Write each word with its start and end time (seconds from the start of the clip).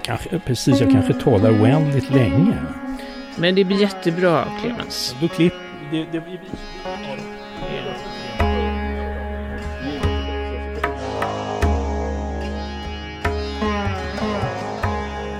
Jag 0.00 0.04
kanske, 0.04 0.38
precis, 0.38 0.80
jag 0.80 0.90
kanske 0.90 1.14
talar 1.14 1.62
oändligt 1.62 2.10
länge. 2.10 2.54
Men 3.36 3.54
det 3.54 3.64
blir 3.64 3.80
jättebra, 3.80 4.44
Clemens. 4.62 5.16
Då 5.20 5.28
klipp... 5.28 5.52
Det, 5.90 6.04
det, 6.12 6.22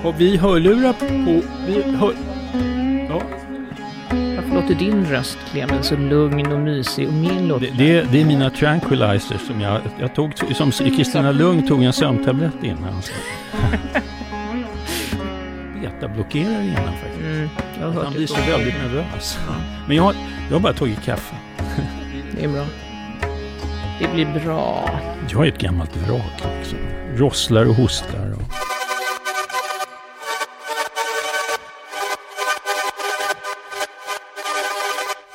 Och 0.03 0.21
vi 0.21 0.37
hörlurar 0.37 0.93
på... 0.93 1.41
Vi 1.67 1.81
hör, 1.91 2.13
ja, 3.09 3.21
Varför 4.35 4.55
låter 4.55 4.75
din 4.75 5.05
röst, 5.05 5.37
Clemens, 5.51 5.87
så 5.87 5.95
lugn 5.95 6.51
och 6.51 6.59
mysig 6.59 7.07
och 7.07 7.13
min 7.13 7.47
låter... 7.47 7.67
det, 7.77 7.93
det, 7.93 8.11
det 8.11 8.21
är 8.21 8.25
mina 8.25 8.49
tranquilizers 8.49 9.41
som 9.41 9.61
jag, 9.61 9.81
jag 9.99 10.15
tog, 10.15 10.31
som 10.55 10.71
Kristina 10.71 11.31
Lugn 11.31 11.67
tog 11.67 11.83
en 11.83 11.93
sömntablett 11.93 12.63
innan. 12.63 13.01
Betablockerare 16.01 16.63
innan 16.63 16.93
faktiskt. 16.93 17.19
Mm, 17.21 17.49
jag 17.79 17.91
Han 17.91 18.11
det 18.11 18.17
blir 18.17 18.27
så 18.27 18.35
så. 18.35 18.41
väldigt 18.41 18.73
nervös. 18.73 19.39
Men 19.87 19.97
jag, 19.97 20.15
jag 20.47 20.55
har 20.55 20.59
bara 20.59 20.73
tagit 20.73 21.03
kaffe. 21.03 21.35
Det 22.35 22.43
är 22.43 22.47
bra. 22.47 22.65
Det 23.99 24.07
blir 24.13 24.39
bra. 24.45 24.89
Jag 25.29 25.47
är 25.47 25.51
ett 25.51 25.57
gammalt 25.57 25.95
vrak 25.95 26.41
också. 26.59 26.75
Rosslar 27.15 27.65
och 27.65 27.75
hostar. 27.75 28.33
Och... 28.33 28.53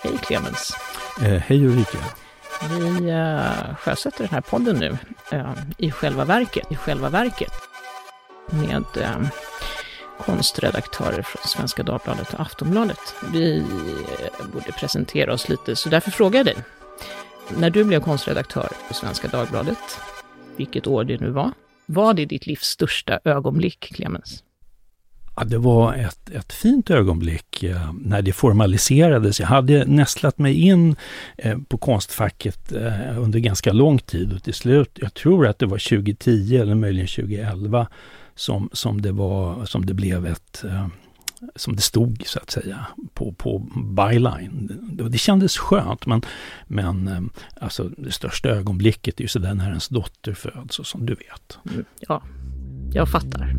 Hej 0.03 0.19
Clemens. 0.23 0.77
Eh, 1.23 1.43
hej 1.47 1.67
Ulrika. 1.67 1.99
Vi 2.71 3.13
uh, 3.13 3.75
sjösätter 3.79 4.19
den 4.19 4.29
här 4.29 4.41
podden 4.41 4.77
nu 4.77 4.99
eh, 5.33 5.53
i 5.79 5.91
själva 5.91 6.25
verket, 6.25 6.73
i 6.73 6.77
själva 6.77 7.09
verket 7.09 7.53
med 8.51 8.85
eh, 9.01 9.17
konstredaktörer 10.27 11.23
från 11.23 11.43
Svenska 11.45 11.83
Dagbladet 11.83 12.35
och 12.35 12.41
Aftonbladet. 12.41 13.15
Vi 13.33 13.59
eh, 13.59 14.47
borde 14.53 14.73
presentera 14.73 15.33
oss 15.33 15.49
lite, 15.49 15.77
så 15.77 15.89
därför 15.89 16.11
frågar 16.11 16.39
jag 16.39 16.47
dig. 16.47 16.57
När 17.59 17.71
du 17.71 17.85
blev 17.85 18.01
konstredaktör 18.01 18.69
på 18.89 18.95
Svenska 18.95 19.29
Dagbladet, 19.29 19.99
vilket 20.57 20.87
år 20.87 21.05
det 21.05 21.21
nu 21.21 21.31
var, 21.31 21.51
var 21.87 22.15
det 22.15 22.25
ditt 22.25 22.47
livs 22.47 22.65
största 22.65 23.21
ögonblick, 23.25 23.93
Clemens? 23.95 24.43
Ja, 25.37 25.45
det 25.45 25.59
var 25.59 25.95
ett, 25.95 26.31
ett 26.31 26.53
fint 26.53 26.91
ögonblick 26.91 27.63
eh, 27.63 27.93
när 28.01 28.23
det 28.23 28.33
formaliserades. 28.33 29.41
Jag 29.41 29.47
hade 29.47 29.85
nästlat 29.85 30.39
mig 30.39 30.55
in 30.55 30.97
eh, 31.37 31.59
på 31.69 31.79
Konstfacket 31.79 32.73
eh, 32.73 33.19
under 33.19 33.39
ganska 33.39 33.73
lång 33.73 33.99
tid 33.99 34.33
och 34.33 34.43
till 34.43 34.55
slut, 34.55 34.91
jag 34.95 35.15
tror 35.15 35.47
att 35.47 35.59
det 35.59 35.67
var 35.67 35.79
2010 35.79 36.57
eller 36.57 36.75
möjligen 36.75 37.09
2011 37.09 37.87
som, 38.37 38.69
som, 38.73 39.03
det, 39.03 39.13
var, 39.13 39.65
som 39.65 39.87
det 39.87 39.95
blev 39.95 40.27
ett 40.27 40.65
eh, 40.65 40.87
som 41.57 41.77
det 41.77 41.83
stod 41.83 42.23
så 42.27 42.39
att 42.39 42.51
säga 42.51 42.87
på, 43.15 43.33
på 43.33 43.59
byline. 43.97 44.71
Det, 44.83 45.09
det 45.09 45.19
kändes 45.19 45.59
skönt 45.59 46.07
men, 46.07 46.23
men 46.67 47.09
eh, 47.09 47.21
alltså 47.61 47.89
det 47.89 48.13
största 48.13 48.49
ögonblicket 48.49 49.21
är 49.21 49.23
ju 49.23 49.29
sådär 49.29 49.55
när 49.55 49.69
ens 49.69 49.89
dotter 49.89 50.35
föds 50.35 50.79
och 50.79 50.87
som 50.87 51.07
du 51.07 51.15
vet. 51.15 51.59
Mm, 51.71 51.85
ja, 52.01 52.23
jag 52.93 53.09
fattar. 53.09 53.55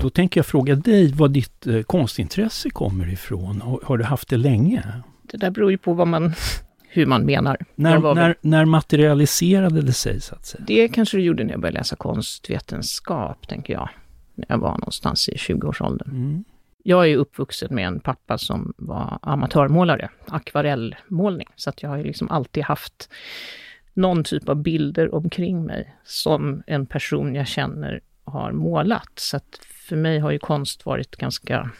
Då 0.00 0.10
tänker 0.10 0.38
jag 0.38 0.46
fråga 0.46 0.74
dig 0.74 1.12
var 1.12 1.28
ditt 1.28 1.66
eh, 1.66 1.82
konstintresse 1.82 2.70
kommer 2.70 3.08
ifrån. 3.12 3.60
Har, 3.60 3.80
har 3.84 3.98
du 3.98 4.04
haft 4.04 4.28
det 4.28 4.36
länge? 4.36 4.84
Det 5.22 5.36
där 5.36 5.50
beror 5.50 5.70
ju 5.70 5.78
på 5.78 5.94
vad 5.94 6.08
man, 6.08 6.34
hur 6.88 7.06
man 7.06 7.24
menar. 7.24 7.56
När, 7.74 8.14
när, 8.14 8.36
när 8.40 8.64
materialiserade 8.64 9.82
det 9.82 9.92
sig 9.92 10.20
så 10.20 10.34
att 10.34 10.46
säga? 10.46 10.64
Det 10.66 10.88
kanske 10.88 11.16
du 11.16 11.22
gjorde 11.22 11.44
när 11.44 11.50
jag 11.50 11.60
började 11.60 11.78
läsa 11.78 11.96
konstvetenskap, 11.96 13.48
tänker 13.48 13.72
jag. 13.72 13.88
När 14.34 14.46
jag 14.48 14.58
var 14.58 14.72
någonstans 14.72 15.28
i 15.28 15.34
20-årsåldern. 15.34 16.10
Mm. 16.10 16.44
Jag 16.82 17.10
är 17.10 17.16
uppvuxen 17.16 17.74
med 17.74 17.86
en 17.86 18.00
pappa 18.00 18.38
som 18.38 18.72
var 18.76 19.18
amatörmålare, 19.22 20.10
akvarellmålning. 20.26 21.48
Så 21.56 21.70
att 21.70 21.82
jag 21.82 21.90
har 21.90 21.96
ju 21.96 22.04
liksom 22.04 22.30
alltid 22.30 22.64
haft 22.64 23.10
någon 23.94 24.24
typ 24.24 24.48
av 24.48 24.56
bilder 24.56 25.14
omkring 25.14 25.64
mig 25.64 25.94
som 26.04 26.62
en 26.66 26.86
person 26.86 27.34
jag 27.34 27.46
känner 27.46 28.00
har 28.24 28.52
målat. 28.52 29.12
Så 29.14 29.36
att 29.36 29.60
för 29.88 29.96
mig 29.96 30.18
har 30.18 30.30
ju 30.30 30.38
konst 30.38 30.86
varit 30.86 31.16
ganska, 31.16 31.70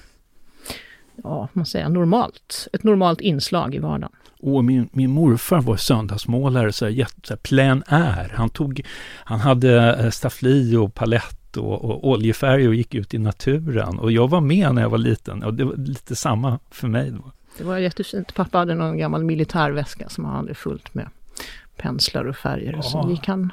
ja, 1.25 1.49
man 1.53 1.67
säger 1.67 1.89
normalt. 1.89 2.69
Ett 2.73 2.83
normalt 2.85 3.21
inslag 3.21 3.75
i 3.75 3.79
vardagen. 3.79 4.13
Och 4.41 4.65
min, 4.65 4.89
min 4.93 5.11
morfar 5.11 5.61
var 5.61 5.77
söndagsmålare, 5.77 6.73
så 6.73 6.89
jätte- 6.89 7.37
plein 7.37 7.83
air. 7.87 8.33
Han, 8.37 8.51
tog, 8.51 8.81
han 9.25 9.41
hade 9.41 9.95
eh, 9.97 10.11
staffli 10.11 10.77
och 10.77 10.95
palett 10.95 11.57
och, 11.57 11.85
och 11.85 12.09
oljefärg 12.09 12.69
och 12.69 12.75
gick 12.75 12.95
ut 12.95 13.15
i 13.15 13.19
naturen. 13.19 13.99
Och 13.99 14.13
jag 14.13 14.29
var 14.31 14.41
med 14.41 14.75
när 14.75 14.83
jag 14.83 14.91
var 14.91 14.99
liten 14.99 15.43
och 15.43 15.55
det 15.55 15.65
var 15.65 15.77
lite 15.77 16.17
samma 16.17 16.59
för 16.71 16.89
mig. 16.89 17.11
Då. 17.11 17.33
Det 17.59 17.65
var 17.65 17.79
jättefint. 17.79 18.35
Pappa 18.35 18.59
hade 18.59 18.75
någon 18.75 18.99
gammal 18.99 19.25
militärväska 19.25 20.09
som 20.09 20.25
han 20.25 20.37
hade 20.37 20.55
fullt 20.55 20.95
med 20.95 21.09
penslar 21.77 22.25
och 22.25 22.37
färger. 22.37 22.77
Och 22.79 22.85
så 22.85 22.99
Ja. 23.05 23.11
gick 23.11 23.27
han 23.29 23.53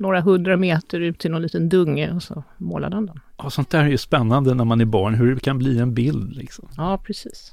några 0.00 0.20
hundra 0.20 0.56
meter 0.56 1.00
ut 1.00 1.18
till 1.18 1.30
någon 1.30 1.42
liten 1.42 1.68
dunge 1.68 2.10
och 2.10 2.22
så 2.22 2.42
målade 2.56 2.96
han 2.96 3.06
den. 3.06 3.20
Ja, 3.36 3.50
sånt 3.50 3.70
där 3.70 3.84
är 3.84 3.88
ju 3.88 3.98
spännande 3.98 4.54
när 4.54 4.64
man 4.64 4.80
är 4.80 4.84
barn, 4.84 5.14
hur 5.14 5.34
det 5.34 5.40
kan 5.40 5.58
bli 5.58 5.78
en 5.78 5.94
bild. 5.94 6.36
Liksom. 6.36 6.68
Ja, 6.76 7.02
precis. 7.06 7.52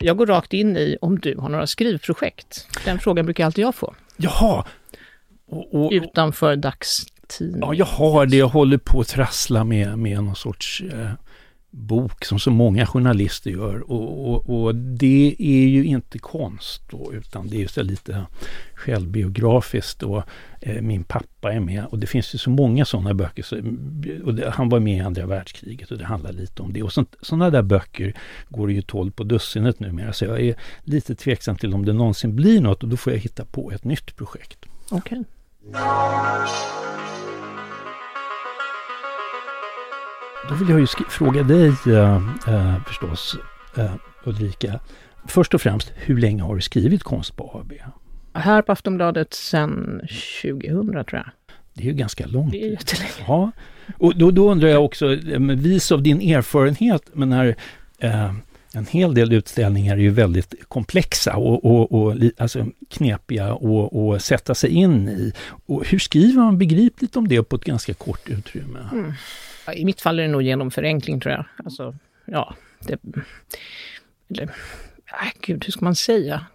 Jag 0.00 0.16
går 0.16 0.26
rakt 0.26 0.52
in 0.52 0.76
i 0.76 0.96
om 1.00 1.18
du 1.18 1.36
har 1.38 1.48
några 1.48 1.66
skrivprojekt. 1.66 2.66
Den 2.84 2.98
frågan 2.98 3.24
brukar 3.24 3.46
alltid 3.46 3.64
jag 3.64 3.74
få. 3.74 3.94
Jaha! 4.16 4.64
Och, 5.48 5.74
och, 5.74 5.92
Utanför 5.92 6.56
dagstidning. 6.56 7.60
Ja, 7.60 7.74
jag 7.74 7.86
har 7.86 8.26
det. 8.26 8.36
Jag 8.36 8.48
håller 8.48 8.78
på 8.78 9.00
att 9.00 9.08
trassla 9.08 9.64
med, 9.64 9.98
med 9.98 10.24
någon 10.24 10.36
sorts 10.36 10.82
eh, 10.92 11.10
bok 11.70 12.24
som 12.24 12.38
så 12.38 12.50
många 12.50 12.86
journalister 12.86 13.50
gör. 13.50 13.90
Och, 13.90 14.30
och, 14.30 14.62
och 14.64 14.74
det 14.74 15.36
är 15.38 15.68
ju 15.68 15.84
inte 15.84 16.18
konst 16.18 16.82
då, 16.90 17.12
utan 17.14 17.48
det 17.48 17.62
är 17.62 17.68
så 17.68 17.82
lite 17.82 18.26
självbiografiskt. 18.74 20.02
Och, 20.02 20.22
eh, 20.60 20.82
min 20.82 21.04
pappa 21.04 21.52
är 21.52 21.60
med 21.60 21.84
och 21.84 21.98
det 21.98 22.06
finns 22.06 22.34
ju 22.34 22.38
så 22.38 22.50
många 22.50 22.84
sådana 22.84 23.14
böcker. 23.14 23.42
Så, 23.42 23.56
och 24.24 24.34
det, 24.34 24.50
han 24.50 24.68
var 24.68 24.80
med 24.80 24.96
i 24.96 25.00
andra 25.00 25.26
världskriget 25.26 25.90
och 25.90 25.98
det 25.98 26.04
handlar 26.04 26.32
lite 26.32 26.62
om 26.62 26.72
det. 26.72 26.82
Och 26.82 26.92
sådana 27.20 27.50
där 27.50 27.62
böcker 27.62 28.14
går 28.48 28.66
det 28.66 28.72
ju 28.72 28.82
tolv 28.82 29.10
på 29.10 29.24
dussinet 29.24 29.80
numera. 29.80 30.12
Så 30.12 30.24
jag 30.24 30.40
är 30.40 30.54
lite 30.84 31.14
tveksam 31.14 31.56
till 31.56 31.74
om 31.74 31.84
det 31.84 31.92
någonsin 31.92 32.36
blir 32.36 32.60
något 32.60 32.82
och 32.82 32.88
då 32.88 32.96
får 32.96 33.12
jag 33.12 33.20
hitta 33.20 33.44
på 33.44 33.72
ett 33.72 33.84
nytt 33.84 34.16
projekt. 34.16 34.66
Okej. 34.90 35.24
Då 40.48 40.54
vill 40.54 40.68
jag 40.68 40.80
ju 40.80 40.86
fråga 40.86 41.42
dig 41.42 41.72
eh, 41.86 42.16
eh, 42.48 42.82
förstås, 42.86 43.36
eh, 43.76 43.94
Ulrika. 44.24 44.80
Först 45.26 45.54
och 45.54 45.60
främst, 45.62 45.92
hur 45.94 46.18
länge 46.18 46.42
har 46.42 46.54
du 46.54 46.60
skrivit 46.60 47.02
Konst 47.02 47.36
på 47.36 47.60
AB? 47.60 47.72
Här 48.32 48.62
på 48.62 48.72
Aftonbladet 48.72 49.34
sedan 49.34 50.00
2000 50.42 50.92
tror 50.92 51.06
jag. 51.12 51.30
Det 51.74 51.82
är 51.82 51.86
ju 51.86 51.92
ganska 51.92 52.26
långt. 52.26 52.52
Det 52.52 52.64
är 52.64 52.70
jättelänge. 52.70 53.10
Ja, 53.26 53.50
och 53.98 54.18
då, 54.18 54.30
då 54.30 54.50
undrar 54.50 54.68
jag 54.68 54.84
också, 54.84 55.12
eh, 55.12 55.38
med 55.38 55.62
vis 55.62 55.92
av 55.92 56.02
din 56.02 56.20
erfarenhet, 56.20 57.02
men 57.12 57.28
när 57.28 57.56
eh, 57.98 58.34
en 58.72 58.86
hel 58.86 59.14
del 59.14 59.32
utställningar 59.32 59.96
är 59.96 60.00
ju 60.00 60.10
väldigt 60.10 60.54
komplexa 60.68 61.36
och, 61.36 61.64
och, 61.64 61.92
och 61.92 62.16
alltså 62.38 62.66
knepiga 62.90 63.54
och, 63.54 64.08
och 64.08 64.22
sätta 64.22 64.54
sig 64.54 64.70
in 64.70 65.08
i. 65.08 65.32
Och 65.66 65.86
hur 65.86 65.98
skriver 65.98 66.42
man 66.42 66.58
begripligt 66.58 67.16
om 67.16 67.28
det 67.28 67.42
på 67.42 67.56
ett 67.56 67.64
ganska 67.64 67.94
kort 67.94 68.28
utrymme? 68.28 68.78
Mm. 68.92 69.12
I 69.74 69.84
mitt 69.84 70.00
fall 70.00 70.18
är 70.18 70.22
det 70.22 70.28
nog 70.28 70.42
genom 70.42 70.70
förenkling 70.70 71.20
tror 71.20 71.34
jag. 71.34 71.44
Alltså, 71.64 71.94
ja, 72.24 72.54
det... 72.80 73.00
Eller, 74.30 74.44
äh, 74.44 75.32
gud, 75.40 75.64
hur 75.64 75.72
ska 75.72 75.84
man 75.84 75.94
säga? 75.94 76.46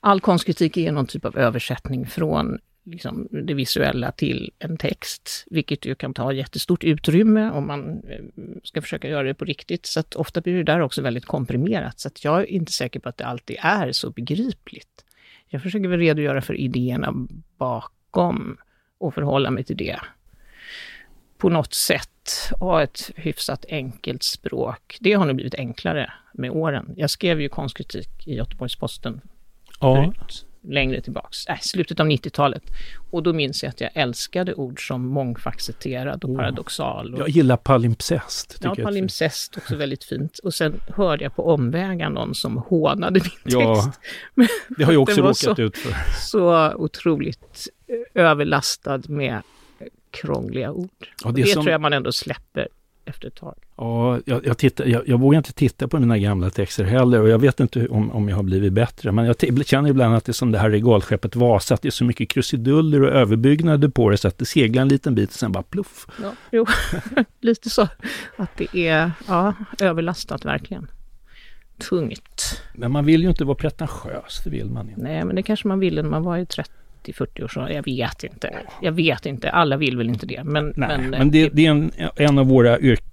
All 0.00 0.20
konstkritik 0.20 0.76
är 0.76 0.92
någon 0.92 1.06
typ 1.06 1.24
av 1.24 1.38
översättning 1.38 2.06
från 2.06 2.58
liksom, 2.84 3.28
det 3.30 3.54
visuella 3.54 4.12
till 4.12 4.50
en 4.58 4.76
text, 4.76 5.44
vilket 5.50 5.86
ju 5.86 5.94
kan 5.94 6.14
ta 6.14 6.32
jättestort 6.32 6.84
utrymme 6.84 7.50
om 7.50 7.66
man 7.66 8.02
eh, 8.08 8.24
ska 8.64 8.82
försöka 8.82 9.08
göra 9.08 9.22
det 9.22 9.34
på 9.34 9.44
riktigt. 9.44 9.86
Så 9.86 10.00
att 10.00 10.14
ofta 10.14 10.40
blir 10.40 10.54
det 10.54 10.62
där 10.62 10.80
också 10.80 11.02
väldigt 11.02 11.26
komprimerat. 11.26 12.00
Så 12.00 12.08
att 12.08 12.24
jag 12.24 12.40
är 12.40 12.44
inte 12.44 12.72
säker 12.72 13.00
på 13.00 13.08
att 13.08 13.16
det 13.16 13.24
alltid 13.24 13.56
är 13.60 13.92
så 13.92 14.10
begripligt. 14.10 15.04
Jag 15.48 15.62
försöker 15.62 15.88
väl 15.88 15.98
redogöra 15.98 16.40
för 16.40 16.54
idéerna 16.54 17.14
bakom 17.58 18.56
och 18.98 19.14
förhålla 19.14 19.50
mig 19.50 19.64
till 19.64 19.76
det 19.76 20.00
på 21.40 21.48
något 21.48 21.74
sätt 21.74 22.08
ha 22.60 22.82
ett 22.82 23.10
hyfsat 23.16 23.64
enkelt 23.68 24.22
språk. 24.22 24.96
Det 25.00 25.12
har 25.12 25.26
nog 25.26 25.34
blivit 25.36 25.54
enklare 25.54 26.12
med 26.34 26.50
åren. 26.50 26.94
Jag 26.96 27.10
skrev 27.10 27.40
ju 27.40 27.48
konstkritik 27.48 28.08
i 28.26 28.34
Göteborgs-Posten 28.34 29.20
Ja, 29.80 29.94
förut, 30.14 30.46
längre 30.62 31.00
tillbaks, 31.00 31.46
äh, 31.46 31.58
slutet 31.60 32.00
av 32.00 32.06
90-talet. 32.06 32.62
Och 33.10 33.22
då 33.22 33.32
minns 33.32 33.62
jag 33.62 33.70
att 33.70 33.80
jag 33.80 33.90
älskade 33.94 34.54
ord 34.54 34.86
som 34.88 35.06
mångfacetterad 35.06 36.24
och 36.24 36.30
Oh. 36.30 36.36
paradoxal. 36.36 37.14
Och, 37.14 37.20
jag 37.20 37.28
gillar 37.28 37.56
palimpsest. 37.56 38.58
ja, 38.62 38.74
palimpsest 38.82 39.56
också 39.56 39.76
väldigt 39.76 40.04
fint. 40.04 40.38
Och 40.38 40.54
sen 40.54 40.80
hörde 40.96 41.24
jag 41.24 41.36
på 41.36 41.46
omvägar 41.54 42.10
någon 42.10 42.34
som 42.34 42.56
hånade 42.56 43.20
min 43.20 43.22
text. 43.22 43.42
Ja, 43.44 43.92
det 44.76 44.84
har 44.84 44.92
jag 44.92 45.02
också 45.02 45.20
råkat 45.20 45.36
så- 45.36 45.60
ut 45.62 45.78
för. 45.78 45.94
så 46.20 46.74
otroligt 46.74 47.68
eh, 48.14 48.22
överlastad 48.24 49.00
med 49.08 49.42
krångliga 50.10 50.72
ord. 50.72 50.90
Ja, 51.24 51.30
det 51.30 51.42
det 51.42 51.48
som- 51.48 51.62
tror 51.62 51.72
jag 51.72 51.80
man 51.80 51.92
ändå 51.92 52.12
släpper 52.12 52.68
efter 53.04 53.28
ett 53.28 53.34
tag. 53.34 53.54
Ja, 53.76 54.18
jag, 54.24 54.46
jag, 54.46 54.58
tittar, 54.58 54.84
jag, 54.86 55.08
jag 55.08 55.20
vågar 55.20 55.36
inte 55.38 55.52
titta 55.52 55.88
på 55.88 55.98
mina 56.00 56.18
gamla 56.18 56.50
texter 56.50 56.84
heller 56.84 57.20
och 57.20 57.28
jag 57.28 57.38
vet 57.38 57.60
inte 57.60 57.88
om, 57.88 58.10
om 58.10 58.28
jag 58.28 58.36
har 58.36 58.42
blivit 58.42 58.72
bättre. 58.72 59.12
Men 59.12 59.24
jag 59.24 59.38
t- 59.38 59.64
känner 59.66 59.90
ibland 59.90 60.14
att 60.14 60.24
det 60.24 60.30
är 60.30 60.34
som 60.34 60.52
det 60.52 60.58
här 60.58 60.70
regalskeppet 60.70 61.36
Vasa, 61.36 61.74
att 61.74 61.82
det 61.82 61.88
är 61.88 61.90
så 61.90 62.04
mycket 62.04 62.28
krusiduller 62.28 63.02
och 63.02 63.08
överbyggnader 63.08 63.88
på 63.88 64.10
det 64.10 64.16
så 64.16 64.28
att 64.28 64.38
det 64.38 64.44
seglar 64.44 64.82
en 64.82 64.88
liten 64.88 65.14
bit 65.14 65.28
och 65.30 65.36
sen 65.36 65.52
bara 65.52 65.62
pluff. 65.62 66.06
Ja, 66.22 66.32
jo, 66.52 66.66
lite 67.40 67.70
så. 67.70 67.88
Att 68.36 68.56
det 68.56 68.76
är 68.88 69.10
ja, 69.28 69.54
överlastat 69.80 70.44
verkligen. 70.44 70.86
Tungt. 71.88 72.62
Men 72.74 72.92
man 72.92 73.04
vill 73.04 73.22
ju 73.22 73.28
inte 73.28 73.44
vara 73.44 73.54
pretentiös, 73.56 74.40
det 74.44 74.50
vill 74.50 74.70
man 74.70 74.88
inte. 74.88 75.00
Nej, 75.02 75.24
men 75.24 75.36
det 75.36 75.42
kanske 75.42 75.68
man 75.68 75.80
ville 75.80 76.02
när 76.02 76.10
man 76.10 76.22
var 76.22 76.36
i 76.38 76.46
30-40 77.04 77.44
års. 77.44 77.56
Jag 77.56 77.82
vet 77.84 78.24
inte. 78.24 78.58
Jag 78.82 78.92
vet 78.92 79.26
inte. 79.26 79.50
Alla 79.50 79.76
vill 79.76 79.96
väl 79.96 80.08
inte 80.08 80.26
det. 80.26 80.44
Men, 80.44 80.72
Nej, 80.76 80.98
men, 80.98 81.10
men, 81.10 81.30
det, 81.30 81.48
det 81.48 81.66
är 81.66 81.70
en, 81.70 81.92
en 82.16 82.38
av 82.38 82.46
våra 82.46 82.80
yrk, 82.80 83.04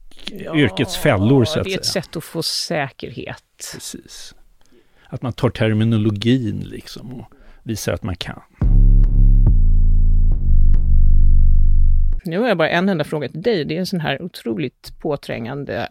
yrkets 0.56 0.98
fällor 0.98 1.46
så 1.46 1.60
att 1.60 1.66
det 1.66 1.74
är 1.74 1.78
ett 1.78 1.86
säga. 1.86 2.04
sätt 2.04 2.16
att 2.16 2.24
få 2.24 2.44
säkerhet. 2.44 3.44
Precis. 3.74 4.36
Att 5.10 5.22
man 5.22 5.34
tar 5.34 5.50
terminologin 5.50 6.60
liksom 6.60 7.14
och 7.14 7.34
visar 7.64 7.94
att 7.94 8.04
man 8.04 8.16
kan. 8.16 8.42
Nu 12.26 12.40
har 12.40 12.48
jag 12.48 12.58
bara 12.58 12.70
en 12.70 12.90
enda 12.90 13.04
fråga 13.04 13.30
till 13.30 13.42
dig. 13.42 13.66
Det 13.66 13.76
är 13.76 13.80
en 13.80 13.86
sån 13.86 14.00
här 14.00 14.22
otroligt 14.22 14.94
påträngande 15.00 15.88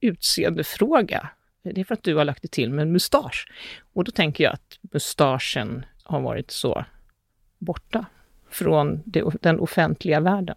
utseendefråga. 0.00 1.28
Det 1.62 1.80
är 1.80 1.84
för 1.84 1.94
att 1.94 2.02
du 2.02 2.14
har 2.14 2.24
lagt 2.24 2.42
det 2.42 2.50
till 2.50 2.70
med 2.70 2.82
en 2.82 2.92
mustasch. 2.92 3.52
Och 3.92 4.04
då 4.04 4.10
tänker 4.10 4.44
jag 4.44 4.52
att 4.52 4.78
mustaschen 4.92 5.84
har 6.02 6.20
varit 6.20 6.50
så 6.50 6.84
borta 7.60 8.04
från 8.50 9.02
det, 9.04 9.24
den 9.40 9.60
offentliga 9.60 10.20
världen 10.20 10.56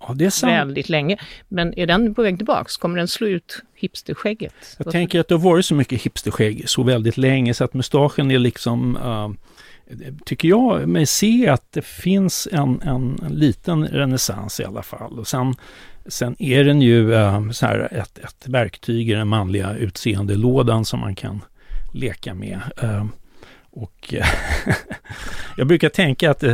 Ja, 0.00 0.14
det 0.14 0.24
är 0.26 0.30
sant. 0.30 0.52
väldigt 0.52 0.88
länge. 0.88 1.16
Men 1.48 1.78
är 1.78 1.86
den 1.86 2.14
på 2.14 2.22
väg 2.22 2.36
tillbaks? 2.36 2.76
Kommer 2.76 2.98
den 2.98 3.08
slå 3.08 3.26
ut 3.26 3.62
hipsterskägget? 3.74 4.54
Jag 4.78 4.92
tänker 4.92 5.20
att 5.20 5.28
det 5.28 5.34
har 5.34 5.42
varit 5.42 5.66
så 5.66 5.74
mycket 5.74 6.02
hipsterskägg 6.02 6.68
så 6.68 6.82
väldigt 6.82 7.16
länge 7.16 7.54
så 7.54 7.64
att 7.64 7.74
mustaschen 7.74 8.30
är 8.30 8.38
liksom, 8.38 8.96
uh, 8.96 9.30
tycker 10.24 10.48
jag 10.48 10.88
mig 10.88 11.06
se 11.06 11.48
att 11.48 11.72
det 11.72 11.84
finns 11.84 12.48
en, 12.52 12.80
en, 12.82 13.20
en 13.26 13.34
liten 13.34 13.88
renässans 13.88 14.60
i 14.60 14.64
alla 14.64 14.82
fall. 14.82 15.18
Och 15.18 15.28
sen, 15.28 15.54
sen 16.06 16.36
är 16.38 16.64
den 16.64 16.82
ju 16.82 17.12
uh, 17.12 17.50
så 17.50 17.66
här 17.66 17.88
ett, 17.92 18.18
ett 18.18 18.48
verktyg 18.48 19.10
i 19.10 19.14
den 19.14 19.28
manliga 19.28 19.76
utseendelådan 19.76 20.84
som 20.84 21.00
man 21.00 21.14
kan 21.14 21.44
leka 21.92 22.34
med. 22.34 22.60
Uh, 22.82 23.04
och 23.72 24.14
jag 25.56 25.66
brukar 25.66 25.88
tänka 25.88 26.30
att 26.30 26.38
det, 26.40 26.50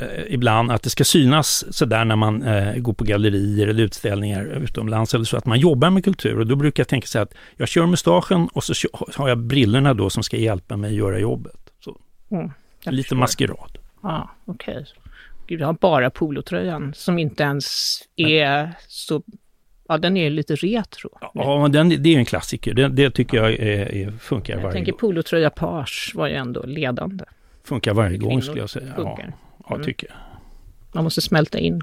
eh, 0.00 0.22
ibland 0.28 0.70
att 0.70 0.82
det 0.82 0.90
ska 0.90 1.04
synas 1.04 1.64
sådär 1.76 2.04
när 2.04 2.16
man 2.16 2.42
eh, 2.42 2.74
går 2.76 2.92
på 2.92 3.04
gallerier 3.04 3.66
eller 3.68 3.84
utställningar 3.84 4.44
utomlands 4.44 5.14
eller 5.14 5.24
så, 5.24 5.36
att 5.36 5.46
man 5.46 5.58
jobbar 5.60 5.90
med 5.90 6.04
kultur. 6.04 6.38
Och 6.38 6.46
då 6.46 6.56
brukar 6.56 6.80
jag 6.80 6.88
tänka 6.88 7.06
så 7.06 7.18
här 7.18 7.22
att 7.24 7.34
jag 7.56 7.68
kör 7.68 7.86
mustaschen 7.86 8.48
och 8.52 8.64
så 8.64 8.74
har 9.16 9.28
jag 9.28 9.38
brillorna 9.38 9.94
då 9.94 10.10
som 10.10 10.22
ska 10.22 10.36
hjälpa 10.36 10.76
mig 10.76 10.88
att 10.90 10.96
göra 10.96 11.18
jobbet. 11.18 11.56
Så, 11.84 11.96
Mm, 12.30 12.50
lite 12.84 13.02
förstår. 13.02 13.16
maskerad. 13.16 13.78
Ja, 14.02 14.30
okej. 14.44 14.86
Gud, 15.46 15.60
jag 15.60 15.66
har 15.66 15.72
bara 15.80 16.10
polotröjan 16.10 16.92
som 16.96 17.18
inte 17.18 17.42
ens 17.42 17.98
är 18.16 18.72
så... 18.88 19.22
Ja, 19.90 19.98
den 19.98 20.16
är 20.16 20.30
lite 20.30 20.54
retro. 20.54 21.10
Ja, 21.34 21.68
den, 21.68 21.88
det 21.88 22.14
är 22.14 22.18
en 22.18 22.24
klassiker. 22.24 22.74
Det, 22.74 22.88
det 22.88 23.10
tycker 23.10 23.36
jag 23.36 23.52
är, 23.52 24.10
funkar 24.10 24.54
jag 24.54 24.60
varje 24.60 24.72
tänker 24.72 24.92
gång. 24.92 24.98
polotröja 24.98 25.50
page 25.50 26.12
var 26.14 26.26
ju 26.28 26.34
ändå 26.34 26.62
ledande. 26.62 27.24
Funkar 27.64 27.94
varje 27.94 28.16
gång 28.18 28.28
Kvinnor 28.28 28.42
skulle 28.42 28.60
jag 28.60 28.70
säga. 28.70 28.86
Ja, 28.88 28.94
funkar. 28.94 29.32
ja 29.68 29.74
Mm. 29.74 29.84
tycker 29.86 30.06
jag. 30.08 30.16
Man 30.92 31.04
måste 31.04 31.20
smälta 31.20 31.58
in. 31.58 31.82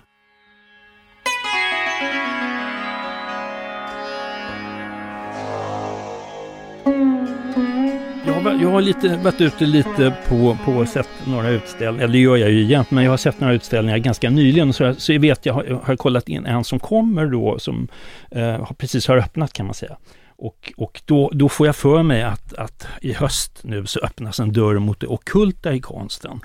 Jag 8.59 8.67
har, 8.67 8.69
jag 8.69 8.69
har 8.71 8.81
lite, 8.81 9.17
varit 9.17 9.41
ute 9.41 9.65
lite 9.65 10.13
på, 10.27 10.57
på 10.65 10.71
och 10.71 10.87
sett 10.87 11.09
några 11.27 11.49
utställningar, 11.49 12.03
eller 12.03 12.13
det 12.13 12.19
gör 12.19 12.37
jag 12.37 12.51
ju 12.51 12.63
jämt, 12.63 12.91
men 12.91 13.03
jag 13.03 13.11
har 13.11 13.17
sett 13.17 13.39
några 13.39 13.53
utställningar 13.53 13.97
ganska 13.97 14.29
nyligen. 14.29 14.73
Så, 14.73 14.83
jag- 14.83 15.01
så 15.01 15.13
jag 15.13 15.19
vet, 15.19 15.45
jag 15.45 15.53
har, 15.53 15.63
jag 15.63 15.79
har 15.83 15.95
kollat 15.95 16.29
in 16.29 16.45
en 16.45 16.63
som 16.63 16.79
kommer 16.79 17.25
då, 17.27 17.59
som 17.59 17.87
eh, 18.31 18.43
har 18.45 18.73
precis 18.77 19.07
har 19.07 19.17
öppnat 19.17 19.53
kan 19.53 19.65
man 19.65 19.75
säga. 19.75 19.97
Och, 20.37 20.73
och 20.77 21.01
då, 21.05 21.29
då 21.33 21.49
får 21.49 21.65
jag 21.67 21.75
för 21.75 22.03
mig 22.03 22.23
att, 22.23 22.53
att 22.53 22.87
i 23.01 23.13
höst 23.13 23.59
nu 23.63 23.85
så 23.85 23.99
öppnas 23.99 24.39
en 24.39 24.53
dörr 24.53 24.79
mot 24.79 24.99
det 24.99 25.07
ockulta 25.07 25.73
i 25.73 25.79
konsten. 25.79 26.39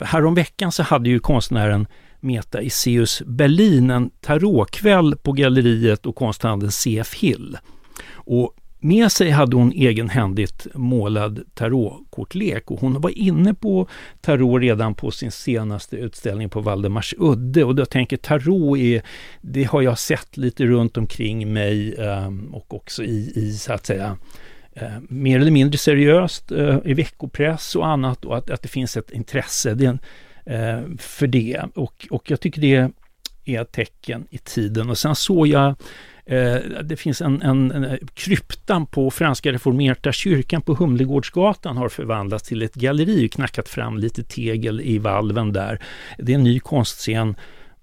Häromveckan 0.00 0.72
så 0.72 0.82
hade 0.82 1.08
ju 1.10 1.18
konstnären 1.18 1.86
Meta 2.20 2.62
Iseus 2.62 3.22
Berlin 3.26 3.90
en 3.90 4.10
tarotkväll 4.20 5.16
på 5.16 5.32
galleriet 5.32 6.06
och 6.06 6.14
konsthandeln 6.16 6.72
CF 6.72 7.14
Hill. 7.14 7.58
Och 8.14 8.54
med 8.80 9.12
sig 9.12 9.30
hade 9.30 9.56
hon 9.56 9.72
egenhändigt 9.72 10.66
målad 10.74 11.40
tarotkortlek 11.54 12.70
och 12.70 12.80
hon 12.80 13.00
var 13.00 13.18
inne 13.18 13.54
på 13.54 13.88
tarot 14.20 14.60
redan 14.60 14.94
på 14.94 15.10
sin 15.10 15.30
senaste 15.30 15.96
utställning 15.96 16.48
på 16.48 16.60
Valdemars 16.60 17.14
udde. 17.18 17.64
Och 17.64 17.74
då 17.74 17.84
tänker 17.84 18.16
tarot 18.16 18.78
är, 18.78 19.02
det 19.40 19.64
har 19.64 19.82
jag 19.82 19.98
sett 19.98 20.36
lite 20.36 20.64
runt 20.64 20.96
omkring 20.96 21.52
mig 21.52 21.94
ehm, 21.98 22.54
och 22.54 22.74
också 22.74 23.04
i, 23.04 23.32
i 23.34 23.52
så 23.52 23.72
att 23.72 23.86
säga 23.86 24.16
ehm, 24.74 25.06
mer 25.08 25.40
eller 25.40 25.50
mindre 25.50 25.78
seriöst 25.78 26.52
eh, 26.52 26.78
i 26.84 26.94
veckopress 26.94 27.76
och 27.76 27.86
annat 27.86 28.24
och 28.24 28.36
att, 28.36 28.50
att 28.50 28.62
det 28.62 28.68
finns 28.68 28.96
ett 28.96 29.10
intresse 29.10 29.98
eh, 30.46 30.80
för 30.98 31.26
det. 31.26 31.62
Och, 31.74 32.06
och 32.10 32.30
jag 32.30 32.40
tycker 32.40 32.60
det 32.60 32.90
är 33.44 33.62
ett 33.62 33.72
tecken 33.72 34.26
i 34.30 34.38
tiden. 34.38 34.90
Och 34.90 34.98
sen 34.98 35.14
såg 35.14 35.46
jag 35.46 35.74
Eh, 36.28 36.82
det 36.84 36.96
finns 36.96 37.20
en, 37.20 37.42
en, 37.42 37.70
en 37.70 37.98
kryptan 38.14 38.86
på 38.86 39.10
Franska 39.10 39.52
Reformerta 39.52 40.12
kyrkan 40.12 40.62
på 40.62 40.74
Humlegårdsgatan 40.74 41.76
har 41.76 41.88
förvandlats 41.88 42.48
till 42.48 42.62
ett 42.62 42.74
galleri, 42.74 43.28
knackat 43.28 43.68
fram 43.68 43.98
lite 43.98 44.22
tegel 44.22 44.80
i 44.80 44.98
valven 44.98 45.52
där. 45.52 45.82
Det 46.18 46.32
är 46.32 46.36
en 46.36 46.44
ny 46.44 46.60
konstscen 46.60 47.36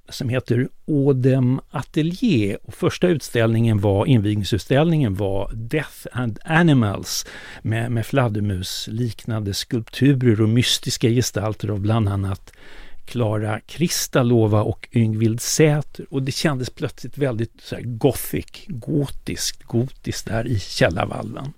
som 0.09 0.29
heter 0.29 0.67
Odem 0.85 1.59
Atelier. 1.69 2.57
Och 2.63 2.73
första 2.73 3.07
utställningen 3.07 3.79
var, 3.79 4.05
invigningsutställningen 4.05 5.15
var 5.15 5.51
Death 5.53 6.07
and 6.11 6.39
Animals 6.45 7.25
med, 7.61 7.91
med 7.91 8.05
fladdermusliknande 8.05 9.53
skulpturer 9.53 10.41
och 10.41 10.49
mystiska 10.49 11.09
gestalter 11.09 11.69
av 11.69 11.79
bland 11.79 12.09
annat 12.09 12.53
Klara 13.05 13.59
Kristalova 13.59 14.61
och 14.61 14.87
Yngvild 14.91 15.41
Säter 15.41 16.05
och 16.09 16.23
det 16.23 16.31
kändes 16.31 16.69
plötsligt 16.69 17.17
väldigt 17.17 17.61
så 17.61 17.75
här 17.75 17.83
gothic, 17.83 18.65
gotiskt, 18.67 19.63
gotiskt 19.63 20.27
där 20.27 20.47
i 20.47 20.59
källarvalven. 20.59 21.53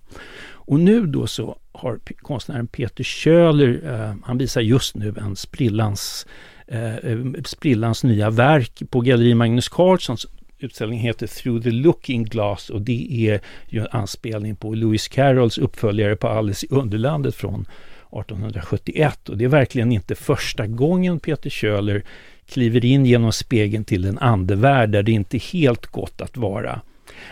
Och 0.67 0.79
nu 0.79 1.05
då 1.05 1.27
så 1.27 1.57
har 1.71 1.99
konstnären 2.21 2.67
Peter 2.67 3.03
Köhler, 3.03 3.81
eh, 3.83 4.15
han 4.23 4.37
visar 4.37 4.61
just 4.61 4.95
nu 4.95 5.13
en 5.17 5.35
sprillans, 5.35 6.27
eh, 6.67 6.95
eh, 6.95 7.19
sprillans 7.45 8.03
nya 8.03 8.29
verk 8.29 8.81
på 8.89 9.01
Galleri 9.01 9.33
Magnus 9.33 9.69
Carlssons 9.69 10.27
utställning 10.59 10.99
heter 10.99 11.27
Through 11.27 11.63
the 11.63 11.71
Looking 11.71 12.23
Glass 12.23 12.69
och 12.69 12.81
det 12.81 13.29
är 13.29 13.41
ju 13.67 13.79
en 13.79 13.87
anspelning 13.91 14.55
på 14.55 14.73
Lewis 14.73 15.07
Carrolls 15.07 15.57
uppföljare 15.57 16.15
på 16.15 16.27
Alice 16.27 16.65
i 16.65 16.69
Underlandet 16.69 17.35
från 17.35 17.65
1871 18.11 19.29
och 19.29 19.37
det 19.37 19.43
är 19.43 19.49
verkligen 19.49 19.91
inte 19.91 20.15
första 20.15 20.67
gången 20.67 21.19
Peter 21.19 21.49
Köhler 21.49 22.03
kliver 22.49 22.85
in 22.85 23.05
genom 23.05 23.31
spegeln 23.31 23.85
till 23.85 24.05
en 24.05 24.17
andevärld 24.17 24.89
där 24.89 25.03
det 25.03 25.11
inte 25.11 25.37
är 25.37 25.53
helt 25.53 25.85
gott 25.85 26.21
att 26.21 26.37
vara. 26.37 26.81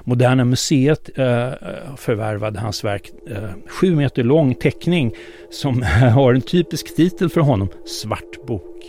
Moderna 0.03 0.45
Museet 0.45 1.17
eh, 1.17 1.47
eh 1.47 1.53
förvärvade 1.97 2.59
hans 2.59 2.83
verk, 2.83 3.11
eh, 3.29 3.49
sju 3.67 3.95
meter 3.95 4.23
lång 4.23 4.55
teckning 4.55 5.13
som 5.51 5.81
har 6.13 6.33
en 6.33 6.41
typisk 6.41 6.95
titel 6.95 7.29
för 7.29 7.41
honom, 7.41 7.69
Svart 7.85 8.45
bok. 8.47 8.83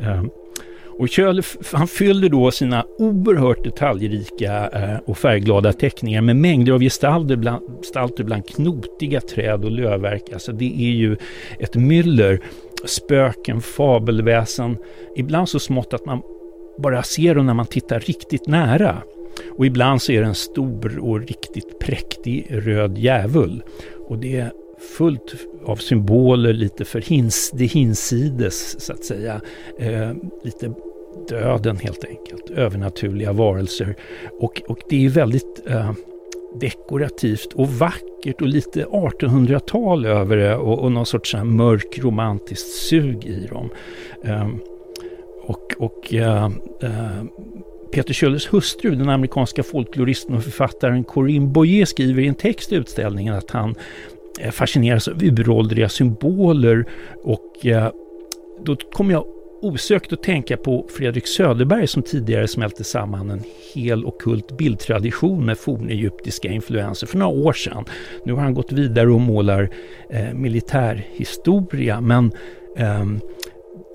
Eh, 0.00 0.24
och 1.00 1.08
Köhler, 1.08 1.44
han 1.76 1.88
fyller 1.88 2.28
då 2.28 2.50
sina 2.50 2.84
oerhört 2.98 3.64
detaljrika 3.64 4.68
eh, 4.68 4.96
och 5.06 5.18
färgglada 5.18 5.72
teckningar 5.72 6.22
med 6.22 6.36
mängder 6.36 6.72
av 6.72 6.80
gestalter 6.80 7.36
bland, 7.36 7.62
gestalter 7.82 8.24
bland 8.24 8.46
knotiga 8.46 9.20
träd 9.20 9.64
och 9.64 9.70
lövverk. 9.70 10.32
Alltså 10.32 10.52
det 10.52 10.74
är 10.74 10.90
ju 10.90 11.16
ett 11.58 11.74
myller. 11.74 12.40
Spöken, 12.84 13.60
fabelväsen, 13.60 14.76
ibland 15.16 15.48
så 15.48 15.58
smått 15.58 15.94
att 15.94 16.06
man 16.06 16.22
bara 16.78 17.02
ser 17.02 17.34
dem 17.34 17.46
när 17.46 17.54
man 17.54 17.66
tittar 17.66 18.00
riktigt 18.00 18.46
nära. 18.46 19.02
Och 19.58 19.66
ibland 19.66 20.02
så 20.02 20.12
är 20.12 20.20
det 20.20 20.26
en 20.26 20.34
stor 20.34 20.98
och 20.98 21.20
riktigt 21.20 21.78
präktig 21.78 22.46
röd 22.50 22.98
djävul. 22.98 23.62
Och 24.08 24.18
det 24.18 24.36
är 24.36 24.52
fullt 24.96 25.34
av 25.64 25.76
symboler 25.76 26.52
lite 26.52 26.84
för 26.84 27.00
hins, 27.00 27.50
det 27.54 27.64
hinsides 27.66 28.80
så 28.80 28.92
att 28.92 29.04
säga. 29.04 29.40
Eh, 29.78 30.12
lite 30.44 30.74
döden 31.28 31.76
helt 31.76 32.04
enkelt, 32.04 32.50
övernaturliga 32.50 33.32
varelser. 33.32 33.96
Och, 34.40 34.62
och 34.66 34.78
det 34.88 35.06
är 35.06 35.08
väldigt 35.08 35.62
eh, 35.66 35.92
dekorativt 36.60 37.52
och 37.52 37.68
vackert 37.68 38.40
och 38.40 38.48
lite 38.48 38.84
1800-tal 38.84 40.06
över 40.06 40.36
det 40.36 40.56
och, 40.56 40.78
och 40.78 40.92
någon 40.92 41.06
sorts 41.06 41.34
här 41.34 41.44
mörk 41.44 41.98
romantiskt 41.98 42.68
sug 42.68 43.24
i 43.24 43.46
dem. 43.46 43.68
Eh, 44.24 44.48
och, 45.42 45.74
och 45.78 46.14
eh, 46.14 46.44
eh 46.82 47.24
Peter 47.92 48.14
Schöllers 48.14 48.52
hustru, 48.52 48.94
den 48.94 49.08
amerikanska 49.08 49.62
folkloristen 49.62 50.34
och 50.34 50.42
författaren 50.42 51.04
Corinne 51.04 51.46
Boyer 51.46 51.84
skriver 51.84 52.22
i 52.22 52.28
en 52.28 52.34
text 52.34 52.72
i 52.72 52.74
utställningen 52.74 53.34
att 53.34 53.50
han 53.50 53.74
eh, 54.40 54.50
fascineras 54.50 55.08
av 55.08 55.22
uråldriga 55.22 55.88
symboler 55.88 56.84
och 57.22 57.66
eh, 57.66 57.90
då 58.64 58.76
kommer 58.76 59.12
jag 59.12 59.24
osökt 59.62 60.12
att 60.12 60.22
tänka 60.22 60.56
på 60.56 60.86
Fredrik 60.88 61.26
Söderberg 61.26 61.86
som 61.86 62.02
tidigare 62.02 62.48
smälte 62.48 62.84
samman 62.84 63.30
en 63.30 63.42
hel 63.74 64.04
okult 64.04 64.56
bildtradition 64.56 65.44
med 65.44 65.58
fornegyptiska 65.58 66.48
influenser 66.48 67.06
för 67.06 67.18
några 67.18 67.48
år 67.48 67.52
sedan. 67.52 67.84
Nu 68.24 68.32
har 68.32 68.42
han 68.42 68.54
gått 68.54 68.72
vidare 68.72 69.10
och 69.10 69.20
målar 69.20 69.70
eh, 70.10 70.34
militärhistoria 70.34 72.00
men 72.00 72.32
eh, 72.76 73.04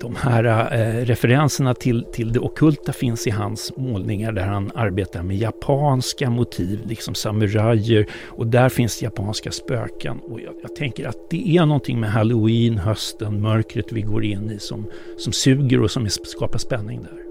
de 0.00 0.16
här 0.16 0.44
eh, 0.44 1.04
referenserna 1.04 1.74
till, 1.74 2.04
till 2.12 2.32
det 2.32 2.38
okulta 2.38 2.92
finns 2.92 3.26
i 3.26 3.30
hans 3.30 3.76
målningar 3.76 4.32
där 4.32 4.46
han 4.46 4.70
arbetar 4.74 5.22
med 5.22 5.36
japanska 5.36 6.30
motiv, 6.30 6.80
liksom 6.86 7.14
samurajer 7.14 8.06
och 8.24 8.46
där 8.46 8.68
finns 8.68 9.02
japanska 9.02 9.50
spöken. 9.50 10.18
Och 10.18 10.40
jag, 10.40 10.54
jag, 10.62 10.76
tänker 10.76 11.08
att 11.08 11.30
det 11.30 11.56
är 11.56 11.66
någonting 11.66 12.00
med 12.00 12.10
halloween, 12.10 12.78
hösten, 12.78 13.40
mörkret 13.40 13.92
vi 13.92 14.02
går 14.02 14.24
in 14.24 14.50
i 14.50 14.58
som, 14.58 14.86
som 15.18 15.32
suger 15.32 15.80
och 15.80 15.90
som 15.90 16.08
skapar 16.08 16.58
spänning 16.58 17.02
där. 17.02 17.22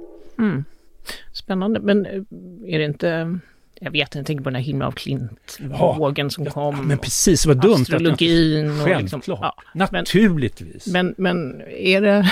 Mm. 0.45 0.63
Spännande, 1.33 1.79
men 1.79 2.05
eh, 2.05 2.21
är 2.65 2.79
det 2.79 2.85
inte 2.85 3.39
jag 3.79 3.91
vet 3.91 4.15
inte, 4.15 4.27
tänker 4.27 4.43
på 4.43 4.49
den 4.49 4.55
här 4.55 4.63
himla 4.63 4.87
av 4.87 4.91
klint-vågen 4.91 6.29
som 6.29 6.43
ja, 6.43 6.51
kom. 6.51 6.87
men 6.87 6.97
precis, 6.97 7.45
vad 7.45 7.61
dumt. 7.61 7.81
Astrologin. 7.81 8.81
Att 8.81 8.89
jag, 8.89 9.01
liksom, 9.01 9.21
ja, 9.25 9.55
Naturligtvis. 9.73 10.87
Men, 10.87 11.15
men 11.17 11.61
är 11.61 12.01
det 12.01 12.31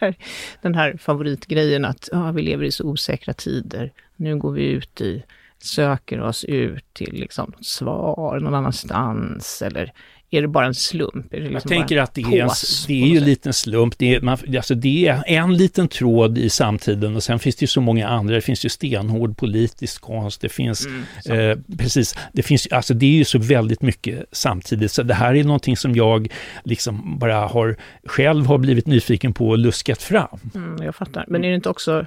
den 0.62 0.74
här 0.74 0.96
favoritgrejen 0.96 1.84
att 1.84 2.08
ja, 2.12 2.32
vi 2.32 2.42
lever 2.42 2.64
i 2.64 2.72
så 2.72 2.84
osäkra 2.84 3.34
tider. 3.34 3.92
Nu 4.16 4.36
går 4.36 4.52
vi 4.52 4.62
ut 4.62 5.00
i, 5.00 5.22
söker 5.58 6.20
oss 6.20 6.44
ut 6.44 6.94
till 6.94 7.12
liksom 7.12 7.52
svar 7.60 8.40
någon 8.40 8.54
annanstans 8.54 9.62
eller 9.62 9.92
är 10.30 10.42
det 10.42 10.48
bara 10.48 10.66
en 10.66 10.74
slump? 10.74 11.32
Liksom 11.32 11.52
jag 11.52 11.62
tänker 11.62 11.96
att 11.96 12.14
det 12.14 12.22
är, 12.22 12.42
en, 12.42 12.50
det 12.86 13.02
är 13.02 13.06
ju 13.06 13.16
en 13.16 13.24
liten 13.24 13.52
slump. 13.52 13.98
Det 13.98 14.14
är, 14.14 14.20
man, 14.20 14.38
alltså 14.56 14.74
det 14.74 15.08
är 15.08 15.22
en 15.26 15.56
liten 15.56 15.88
tråd 15.88 16.38
i 16.38 16.50
samtiden 16.50 17.16
och 17.16 17.22
sen 17.22 17.38
finns 17.38 17.56
det 17.56 17.62
ju 17.62 17.66
så 17.66 17.80
många 17.80 18.08
andra. 18.08 18.34
Det 18.34 18.40
finns 18.40 18.64
ju 18.64 18.68
stenhård 18.68 19.36
politisk 19.36 20.00
konst. 20.02 20.40
Det 20.40 20.48
finns, 20.48 20.86
mm, 20.86 21.50
eh, 21.50 21.58
precis, 21.78 22.16
det 22.32 22.42
finns, 22.42 22.66
alltså 22.66 22.94
det 22.94 23.06
är 23.06 23.10
ju 23.10 23.24
så 23.24 23.38
väldigt 23.38 23.82
mycket 23.82 24.24
samtidigt. 24.32 24.92
Så 24.92 25.02
det 25.02 25.14
här 25.14 25.34
är 25.34 25.44
någonting 25.44 25.76
som 25.76 25.94
jag 25.94 26.32
liksom 26.64 27.18
bara 27.18 27.34
har, 27.34 27.76
själv 28.04 28.46
har 28.46 28.58
blivit 28.58 28.86
nyfiken 28.86 29.34
på 29.34 29.48
och 29.48 29.58
luskat 29.58 30.02
fram. 30.02 30.38
Mm, 30.54 30.82
jag 30.82 30.94
fattar. 30.94 31.24
Men 31.28 31.44
är 31.44 31.48
det 31.48 31.54
inte 31.54 31.68
också 31.68 32.06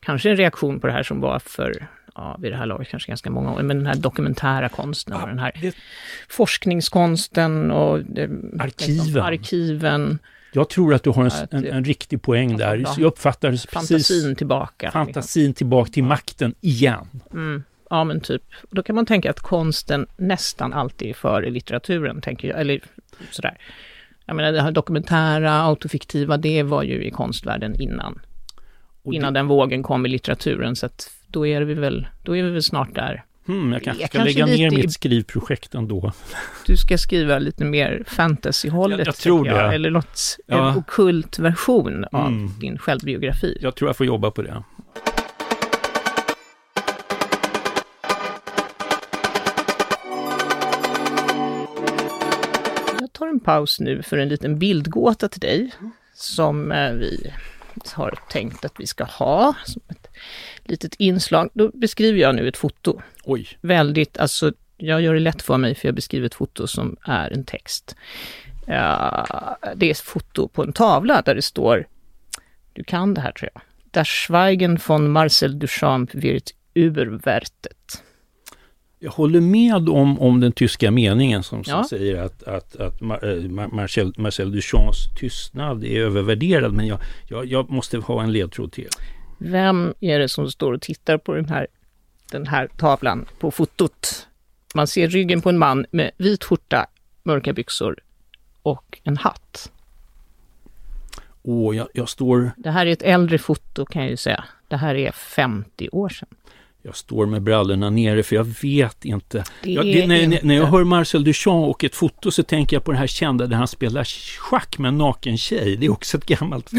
kanske 0.00 0.30
en 0.30 0.36
reaktion 0.36 0.80
på 0.80 0.86
det 0.86 0.92
här 0.92 1.02
som 1.02 1.20
var 1.20 1.38
för 1.38 1.86
ja, 2.14 2.36
vid 2.40 2.52
det 2.52 2.56
här 2.56 2.66
laget 2.66 2.88
kanske 2.88 3.08
ganska 3.08 3.30
många 3.30 3.52
år, 3.52 3.62
men 3.62 3.76
den 3.76 3.86
här 3.86 3.94
dokumentära 3.94 4.68
konsten 4.68 5.14
och 5.14 5.28
den 5.28 5.38
här 5.38 5.52
det... 5.60 5.74
forskningskonsten 6.28 7.70
och 7.70 8.04
det, 8.04 8.30
arkiven. 8.58 9.04
Liksom, 9.04 9.22
arkiven. 9.22 10.18
Jag 10.52 10.68
tror 10.68 10.94
att 10.94 11.02
du 11.02 11.10
har 11.10 11.24
en, 11.24 11.30
en, 11.50 11.66
en 11.66 11.84
riktig 11.84 12.22
poäng 12.22 12.56
där. 12.56 12.76
Ja, 12.76 12.94
jag 12.98 13.06
uppfattar 13.06 13.50
precis... 13.50 13.70
Fantasin 13.70 14.36
tillbaka. 14.36 14.90
Fantasin 14.90 15.42
liksom. 15.42 15.54
tillbaka 15.54 15.90
till 15.90 16.04
makten 16.04 16.54
igen. 16.60 17.06
Mm. 17.32 17.62
Ja, 17.90 18.04
men 18.04 18.20
typ. 18.20 18.42
Då 18.70 18.82
kan 18.82 18.96
man 18.96 19.06
tänka 19.06 19.30
att 19.30 19.40
konsten 19.40 20.06
nästan 20.16 20.72
alltid 20.72 21.08
är 21.08 21.14
före 21.14 21.50
litteraturen, 21.50 22.20
tänker 22.20 22.48
jag. 22.48 22.60
Eller 22.60 22.80
sådär. 23.30 23.58
Jag 24.26 24.36
menar, 24.36 24.52
det 24.52 24.62
här 24.62 24.70
dokumentära, 24.70 25.52
autofiktiva, 25.52 26.36
det 26.36 26.62
var 26.62 26.82
ju 26.82 27.04
i 27.04 27.10
konstvärlden 27.10 27.80
innan. 27.80 28.20
Och 29.02 29.14
innan 29.14 29.32
det... 29.32 29.38
den 29.40 29.46
vågen 29.46 29.82
kom 29.82 30.06
i 30.06 30.08
litteraturen, 30.08 30.76
så 30.76 30.86
att 30.86 31.10
då 31.30 31.46
är 31.46 31.60
vi 31.60 31.74
väl, 31.74 32.06
då 32.22 32.36
är 32.36 32.42
vi 32.42 32.50
väl 32.50 32.62
snart 32.62 32.94
där. 32.94 33.24
Hmm, 33.46 33.72
jag 33.72 33.82
kanske 33.82 34.02
jag 34.02 34.10
ska 34.10 34.18
kanske 34.18 34.34
lägga 34.34 34.46
ner 34.46 34.70
mitt 34.70 34.92
skrivprojekt 34.92 35.74
ändå. 35.74 36.12
Du 36.66 36.76
ska 36.76 36.98
skriva 36.98 37.38
lite 37.38 37.64
mer 37.64 38.04
fantasyhållet, 38.06 38.98
jag, 38.98 39.06
jag 39.06 39.16
tror 39.16 39.46
jag. 39.46 39.70
det. 39.70 39.74
Eller 39.74 39.90
något, 39.90 40.38
ja. 40.46 40.70
en 40.70 40.76
okult 40.76 41.38
version 41.38 42.04
av 42.12 42.26
mm. 42.26 42.50
din 42.60 42.78
självbiografi. 42.78 43.58
Jag 43.60 43.74
tror 43.74 43.88
jag 43.88 43.96
får 43.96 44.06
jobba 44.06 44.30
på 44.30 44.42
det. 44.42 44.62
Jag 53.00 53.12
tar 53.12 53.26
en 53.28 53.40
paus 53.40 53.80
nu 53.80 54.02
för 54.02 54.18
en 54.18 54.28
liten 54.28 54.58
bildgåta 54.58 55.28
till 55.28 55.40
dig 55.40 55.70
som 56.14 56.72
eh, 56.72 56.92
vi 56.92 57.32
har 57.92 58.18
tänkt 58.30 58.64
att 58.64 58.74
vi 58.78 58.86
ska 58.86 59.04
ha 59.04 59.54
som 59.64 59.82
ett 59.88 59.99
litet 60.64 60.94
inslag. 60.94 61.50
Då 61.54 61.70
beskriver 61.74 62.18
jag 62.18 62.34
nu 62.34 62.48
ett 62.48 62.56
foto. 62.56 63.00
Oj. 63.24 63.48
Väldigt, 63.60 64.18
alltså 64.18 64.52
jag 64.76 65.02
gör 65.02 65.14
det 65.14 65.20
lätt 65.20 65.42
för 65.42 65.56
mig 65.56 65.74
för 65.74 65.88
jag 65.88 65.94
beskriver 65.94 66.26
ett 66.26 66.34
foto 66.34 66.66
som 66.66 66.96
är 67.02 67.30
en 67.30 67.44
text. 67.44 67.96
Ja, 68.66 69.56
det 69.76 69.86
är 69.86 69.90
ett 69.90 69.98
foto 69.98 70.48
på 70.48 70.62
en 70.62 70.72
tavla 70.72 71.22
där 71.22 71.34
det 71.34 71.42
står, 71.42 71.86
du 72.72 72.84
kan 72.84 73.14
det 73.14 73.20
här 73.20 73.32
tror 73.32 73.50
jag, 73.54 73.62
Das 73.90 74.08
Schweigen 74.08 74.78
von 74.86 75.10
Marcel 75.10 75.58
Duchamp 75.58 76.14
wird 76.14 76.50
überwertet. 76.74 78.02
Jag 78.98 79.10
håller 79.10 79.40
med 79.40 79.88
om, 79.88 80.20
om 80.20 80.40
den 80.40 80.52
tyska 80.52 80.90
meningen 80.90 81.42
som, 81.42 81.64
som 81.64 81.74
ja. 81.78 81.84
säger 81.84 82.22
att, 82.22 82.42
att, 82.42 82.76
att 82.76 83.02
eh, 83.02 83.08
Marcel, 83.72 84.12
Marcel 84.16 84.52
Duchamps 84.52 85.14
tystnad 85.18 85.84
är 85.84 86.00
övervärderad. 86.00 86.72
Men 86.72 86.86
jag, 86.86 86.98
jag, 87.28 87.46
jag 87.46 87.70
måste 87.70 87.98
ha 87.98 88.22
en 88.22 88.32
ledtråd 88.32 88.72
till. 88.72 88.88
Vem 89.42 89.94
är 90.00 90.18
det 90.18 90.28
som 90.28 90.50
står 90.50 90.72
och 90.72 90.82
tittar 90.82 91.18
på 91.18 91.34
den 91.34 91.48
här, 91.48 91.66
den 92.30 92.46
här 92.46 92.68
tavlan 92.76 93.26
på 93.38 93.50
fotot? 93.50 94.28
Man 94.74 94.86
ser 94.86 95.08
ryggen 95.08 95.42
på 95.42 95.48
en 95.48 95.58
man 95.58 95.86
med 95.90 96.10
vit 96.16 96.44
skjorta, 96.44 96.86
mörka 97.22 97.52
byxor 97.52 97.96
och 98.62 99.00
en 99.04 99.16
hatt. 99.16 99.72
Åh, 101.42 101.76
jag, 101.76 101.88
jag 101.94 102.08
står... 102.08 102.50
Det 102.56 102.70
här 102.70 102.86
är 102.86 102.90
ett 102.90 103.02
äldre 103.02 103.38
foto 103.38 103.86
kan 103.86 104.02
jag 104.02 104.10
ju 104.10 104.16
säga. 104.16 104.44
Det 104.68 104.76
här 104.76 104.94
är 104.94 105.12
50 105.12 105.88
år 105.92 106.08
sedan 106.08 106.28
jag 106.82 106.96
står 106.96 107.26
med 107.26 107.42
brallorna 107.42 107.90
nere 107.90 108.22
för 108.22 108.36
jag 108.36 108.44
vet 108.62 109.04
inte. 109.04 109.44
Jag, 109.62 109.84
det, 109.84 110.06
när, 110.06 110.22
inte. 110.22 110.46
när 110.46 110.54
jag 110.54 110.66
hör 110.66 110.84
Marcel 110.84 111.24
Duchamp 111.24 111.68
och 111.68 111.84
ett 111.84 111.94
foto 111.94 112.30
så 112.30 112.42
tänker 112.42 112.76
jag 112.76 112.84
på 112.84 112.92
det 112.92 112.98
här 112.98 113.06
kända 113.06 113.46
där 113.46 113.56
han 113.56 113.68
spelar 113.68 114.04
schack 114.38 114.78
med 114.78 114.88
en 114.88 114.98
naken 114.98 115.38
tjej. 115.38 115.76
Det 115.76 115.86
är 115.86 115.92
också 115.92 116.16
ett 116.16 116.26
gammalt 116.26 116.70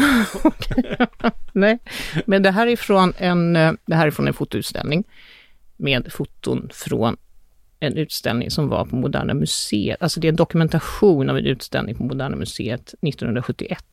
Nej, 1.52 1.78
men 2.26 2.42
det 2.42 2.50
här 2.50 2.66
är 2.66 2.76
från 2.76 3.12
en, 3.18 3.56
eh, 3.56 3.72
det 3.86 3.94
här 3.94 4.06
är 4.06 4.10
från 4.10 4.28
en 4.28 4.34
fotoutställning 4.34 5.04
med 5.76 6.12
foton 6.12 6.68
från 6.72 7.16
en 7.80 7.96
utställning 7.96 8.50
som 8.50 8.68
var 8.68 8.84
på 8.84 8.96
Moderna 8.96 9.34
Museet. 9.34 10.02
Alltså 10.02 10.20
det 10.20 10.26
är 10.26 10.32
en 10.32 10.36
dokumentation 10.36 11.30
av 11.30 11.38
en 11.38 11.46
utställning 11.46 11.94
på 11.94 12.04
Moderna 12.04 12.36
Museet 12.36 12.94
1971 13.02 13.84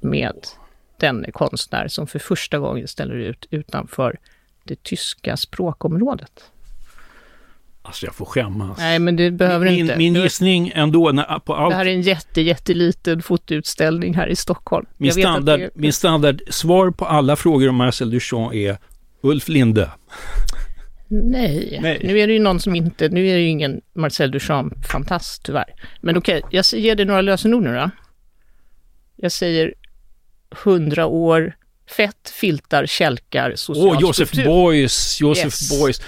med 0.00 0.36
den 0.96 1.26
konstnär 1.32 1.88
som 1.88 2.06
för 2.06 2.18
första 2.18 2.58
gången 2.58 2.88
ställer 2.88 3.14
ut 3.14 3.46
utanför 3.50 4.18
det 4.64 4.82
tyska 4.82 5.36
språkområdet. 5.36 6.44
Alltså 7.82 8.06
jag 8.06 8.14
får 8.14 8.24
skämmas. 8.24 8.78
Nej, 8.78 8.98
men 8.98 9.16
det 9.16 9.30
behöver 9.30 9.66
min, 9.66 9.78
inte. 9.78 9.96
Min 9.96 10.14
gissning 10.14 10.72
ändå 10.74 11.10
när, 11.12 11.38
på 11.38 11.54
allt... 11.54 11.70
Det 11.70 11.76
här 11.76 11.86
är 11.86 11.90
en 11.90 12.02
jätte, 12.02 12.40
jätteliten 12.40 13.22
fotoutställning 13.22 14.14
här 14.14 14.26
i 14.26 14.36
Stockholm. 14.36 14.86
Min 14.96 15.12
standard, 15.12 15.60
det... 15.60 15.70
min 15.74 15.92
standard 15.92 16.42
svar 16.48 16.90
på 16.90 17.04
alla 17.04 17.36
frågor 17.36 17.68
om 17.68 17.76
Marcel 17.76 18.10
Duchamp 18.10 18.54
är 18.54 18.78
Ulf 19.20 19.48
Linde. 19.48 19.90
Nej. 21.08 21.78
Nej. 21.82 22.00
nu 22.04 22.18
är 22.18 22.26
det 22.26 22.32
ju 22.32 22.38
någon 22.38 22.60
som 22.60 22.74
inte, 22.74 23.08
nu 23.08 23.28
är 23.28 23.34
det 23.34 23.40
ju 23.40 23.48
ingen 23.48 23.80
Marcel 23.94 24.30
Duchamp-fantast 24.30 25.42
tyvärr. 25.44 25.74
Men 26.00 26.16
okej, 26.16 26.38
okay, 26.38 26.60
jag 26.70 26.80
ger 26.80 26.94
dig 26.94 27.06
några 27.06 27.20
lösenord 27.20 27.62
nu 27.62 27.74
då. 27.74 27.90
Jag 29.16 29.32
säger 29.32 29.74
100 30.64 31.06
år, 31.06 31.56
fett, 31.92 32.32
filtar, 32.34 32.86
kälkar, 32.86 33.52
social 33.56 33.86
Åh, 33.86 33.96
oh, 33.96 34.00
Josef 34.00 34.32
Beuys, 34.32 35.20
Josef 35.20 35.44
yes. 35.44 35.68
Beuys. 35.70 36.00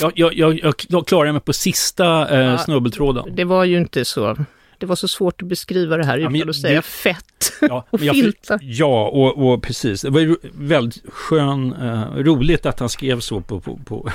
Jag, 0.00 0.12
jag, 0.16 0.34
jag, 0.34 0.74
jag 0.88 1.06
klarar 1.06 1.32
mig 1.32 1.40
på 1.40 1.52
sista 1.52 2.28
eh, 2.28 2.40
ja, 2.40 2.58
snubbeltråden. 2.58 3.34
Det 3.36 3.44
var 3.44 3.64
ju 3.64 3.78
inte 3.78 4.04
så. 4.04 4.36
Det 4.78 4.86
var 4.86 4.96
så 4.96 5.08
svårt 5.08 5.42
att 5.42 5.48
beskriva 5.48 5.96
det 5.96 6.04
här 6.04 6.18
utan 6.18 6.34
ja, 6.34 6.50
att 6.50 6.56
säga 6.56 6.82
fett. 6.82 7.22
Ja, 7.60 7.86
och 7.90 8.00
filtar. 8.00 8.58
Ja, 8.62 9.08
och, 9.08 9.52
och 9.52 9.62
precis. 9.62 10.02
Det 10.02 10.10
var 10.10 10.20
ju 10.20 10.36
väldigt 10.54 11.12
skön, 11.12 11.72
eh, 11.72 12.16
roligt 12.16 12.66
att 12.66 12.80
han 12.80 12.88
skrev 12.88 13.20
så 13.20 13.40
på, 13.40 13.60
på, 13.60 13.76
på 13.76 14.10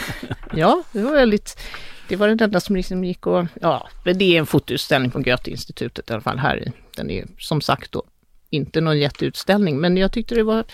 Ja, 0.56 0.82
det 0.92 1.02
var 1.02 1.12
väldigt... 1.12 1.58
Det 2.08 2.16
var 2.16 2.28
det 2.28 2.44
enda 2.44 2.60
som 2.60 2.76
liksom 2.76 3.04
gick 3.04 3.26
och... 3.26 3.46
Ja, 3.60 3.88
det 4.04 4.24
är 4.24 4.38
en 4.38 4.46
fotoutställning 4.46 5.10
på 5.10 5.18
Goethe-institutet 5.18 6.10
i 6.10 6.12
alla 6.12 6.22
fall 6.22 6.38
här 6.38 6.56
i. 6.56 6.72
Den 6.96 7.10
är 7.10 7.26
som 7.38 7.60
sagt 7.60 7.92
då 7.92 8.02
inte 8.50 8.80
någon 8.80 8.98
jätteutställning, 8.98 9.80
men 9.80 9.96
jag 9.96 10.12
tyckte 10.12 10.34
det 10.34 10.42
var 10.42 10.64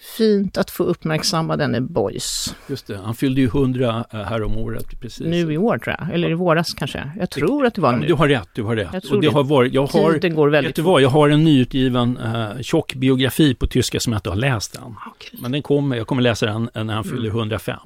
fint 0.00 0.56
att 0.56 0.70
få 0.70 0.84
uppmärksamma 0.84 1.56
denne 1.56 1.80
Boys. 1.80 2.54
Just 2.66 2.86
det, 2.86 2.96
han 2.96 3.14
fyllde 3.14 3.40
ju 3.40 3.46
100 3.46 4.04
eh, 4.12 4.20
här 4.20 4.42
om 4.42 4.56
året 4.56 5.00
precis. 5.00 5.26
Nu 5.26 5.52
i 5.52 5.58
år 5.58 5.78
tror 5.78 5.96
jag, 5.98 6.14
eller 6.14 6.30
i 6.30 6.34
våras 6.34 6.74
kanske. 6.74 7.10
Jag 7.18 7.30
tror 7.30 7.66
att 7.66 7.74
det 7.74 7.80
var 7.80 7.92
nu. 7.92 8.06
Du 8.06 8.14
har 8.14 8.28
rätt, 8.28 8.48
du 8.52 8.62
har 8.62 8.76
rätt. 8.76 8.88
Jag 8.92 9.02
tror 9.02 9.16
och 9.16 9.22
det 9.22 9.28
det. 9.28 9.34
har 9.34 9.44
varit, 9.44 9.72
jag 9.72 9.86
har, 9.86 10.12
Tiden 10.12 10.34
går 10.34 10.48
väldigt 10.48 10.68
vet 10.68 10.76
du 10.76 10.82
vad, 10.82 11.02
jag 11.02 11.08
har 11.08 11.28
en 11.28 11.44
nyutgiven 11.44 12.18
uh, 12.18 12.60
tjock 12.60 12.94
biografi 12.94 13.54
på 13.54 13.66
tyska 13.66 14.00
som 14.00 14.12
jag 14.12 14.18
inte 14.18 14.30
har 14.30 14.36
läst 14.36 14.76
än. 14.76 14.94
Okej. 15.06 15.38
Men 15.42 15.52
den 15.52 15.62
kommer, 15.62 15.96
jag 15.96 16.06
kommer 16.06 16.22
läsa 16.22 16.46
den 16.46 16.70
när 16.86 16.94
han 16.94 17.04
fyller 17.04 17.28
105. 17.28 17.78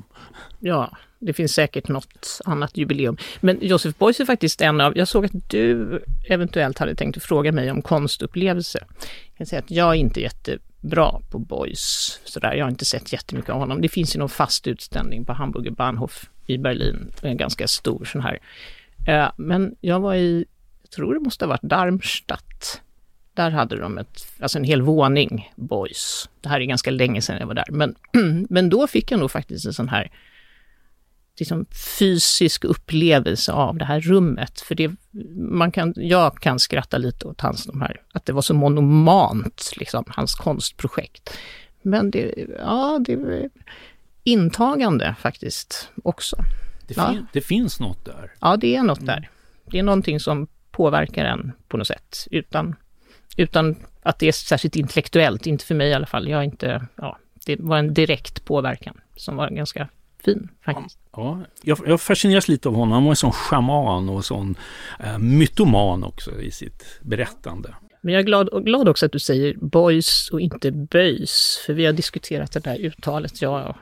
Ja, 0.61 0.91
det 1.19 1.33
finns 1.33 1.53
säkert 1.53 1.89
något 1.89 2.41
annat 2.45 2.77
jubileum. 2.77 3.17
Men 3.41 3.59
Joseph 3.61 3.99
Beuys 3.99 4.21
är 4.21 4.25
faktiskt 4.25 4.61
en 4.61 4.81
av, 4.81 4.99
jag 4.99 5.09
såg 5.09 5.25
att 5.25 5.51
du 5.51 5.99
eventuellt 6.29 6.79
hade 6.79 6.95
tänkt 6.95 7.23
fråga 7.23 7.53
mig 7.53 7.71
om 7.71 7.83
konstupplevelser. 7.83 8.83
Jag 8.89 9.37
kan 9.37 9.47
säga 9.47 9.59
att 9.61 9.71
jag 9.71 9.91
är 9.91 9.95
inte 9.95 10.21
bra 10.83 11.23
på 11.31 11.39
Boys, 11.39 12.21
sådär. 12.25 12.55
jag 12.55 12.65
har 12.65 12.71
inte 12.71 12.85
sett 12.85 13.13
jättemycket 13.13 13.51
av 13.51 13.59
honom. 13.59 13.81
Det 13.81 13.89
finns 13.89 14.15
ju 14.17 14.19
någon 14.19 14.29
fast 14.29 14.67
utställning 14.67 15.25
på 15.25 15.33
Hamburger 15.33 15.71
Bahnhof 15.71 16.31
i 16.47 16.59
Berlin, 16.59 17.13
en 17.23 17.37
ganska 17.37 17.69
stor 17.69 18.05
sån 18.05 18.21
här. 18.21 18.39
Eh, 19.09 19.31
Men 19.37 19.77
jag 19.81 20.01
var 20.01 20.15
i, 20.15 20.45
jag 20.83 20.91
tror 20.91 21.15
det 21.15 21.21
måste 21.21 21.45
ha 21.45 21.49
varit 21.49 21.63
Darmstadt. 21.63 22.81
Där 23.35 23.51
hade 23.51 23.77
de 23.77 23.99
ett, 23.99 24.27
alltså 24.41 24.59
en 24.59 24.65
hel 24.65 24.83
våning 24.83 25.53
Boys. 25.57 26.29
Det 26.41 26.49
här 26.49 26.61
är 26.61 26.65
ganska 26.65 26.91
länge 26.91 27.23
sedan 27.23 27.37
jag 27.41 27.47
var 27.47 27.55
där. 27.55 27.69
Men, 27.71 27.95
men 28.51 28.71
då 28.71 28.87
fick 28.87 29.11
jag 29.11 29.21
nog 29.21 29.31
faktiskt 29.31 29.67
en 29.67 29.73
sån 29.73 29.89
här 29.89 30.11
liksom 31.43 31.67
fysisk 31.99 32.65
upplevelse 32.65 33.53
av 33.53 33.79
det 33.79 33.85
här 33.85 34.01
rummet. 34.01 34.61
För 34.61 34.75
det, 34.75 34.91
man 35.37 35.73
kan, 35.73 35.95
jag 35.97 36.41
kan 36.41 36.59
skratta 36.59 36.99
lite 36.99 37.27
åt 37.27 37.41
hans, 37.41 37.67
de 37.67 37.81
här, 37.81 38.01
att 38.13 38.27
det 38.27 38.33
var 38.33 38.43
så 38.43 38.55
monomant, 38.55 39.73
liksom, 39.77 40.05
hans 40.07 40.35
konstprojekt. 40.35 41.39
Men 41.83 42.11
det, 42.11 42.35
ja, 42.59 43.01
det 43.07 43.13
är 43.13 43.51
intagande 44.25 45.15
faktiskt 45.21 45.89
också. 46.05 46.37
Det, 46.87 46.95
Ja. 46.97 47.09
fin, 47.13 47.27
det 47.33 47.41
finns 47.41 47.81
något 47.81 48.05
där. 48.05 48.33
Ja, 48.41 48.57
det 48.57 48.77
är 48.77 48.83
något 48.83 49.07
där. 49.07 49.29
Det 49.65 49.79
är 49.79 49.83
någonting 49.83 50.21
som 50.21 50.47
påverkar 50.71 51.25
en 51.25 51.53
på 51.69 51.77
något 51.77 51.87
sätt, 51.87 52.27
utan, 52.31 52.77
utan 53.37 53.77
att 54.03 54.19
det 54.19 54.29
är 54.29 54.33
särskilt 54.33 54.77
intellektuellt, 54.77 55.47
inte 55.47 55.65
för 55.65 55.75
mig 55.75 55.89
i 55.91 55.95
alla 55.95 56.07
fall. 56.07 56.29
Jag 56.29 56.41
är 56.41 56.45
inte, 56.45 56.87
ja, 56.97 57.19
det 57.47 57.57
var 57.61 57.79
en 57.79 57.95
direkt 57.95 58.45
påverkan 58.45 59.01
som 59.17 59.37
var 59.37 59.51
ganska 59.51 59.89
fin 60.25 60.49
faktiskt. 60.65 60.99
Ja, 61.13 61.41
jag, 61.63 61.79
jag 61.87 62.01
fascineras 62.01 62.49
lite 62.49 62.69
av 62.69 62.75
honom. 62.75 62.93
Han 62.93 63.05
var 63.05 63.11
en 63.11 63.17
sån 63.17 63.33
schaman 63.33 64.09
och 64.09 64.25
sån 64.25 64.55
eh, 65.01 65.19
mytoman 65.19 66.05
också 66.05 66.41
i 66.41 66.51
sitt 66.51 66.85
berättande. 67.03 67.75
Men 68.05 68.15
jag 68.15 68.21
är 68.21 68.25
glad, 68.25 68.65
glad 68.65 68.89
också 68.89 69.07
att 69.07 69.13
du 69.13 69.19
säger 69.19 69.55
boys 69.55 70.31
och 70.33 70.41
inte 70.41 70.71
böjs, 70.73 71.63
för 71.67 71.73
vi 71.73 71.87
har 71.87 71.93
diskuterat 71.93 72.53
det 72.53 72.61
där 72.61 72.79
uttalet, 72.79 73.43
jag 73.43 73.69
och 73.69 73.77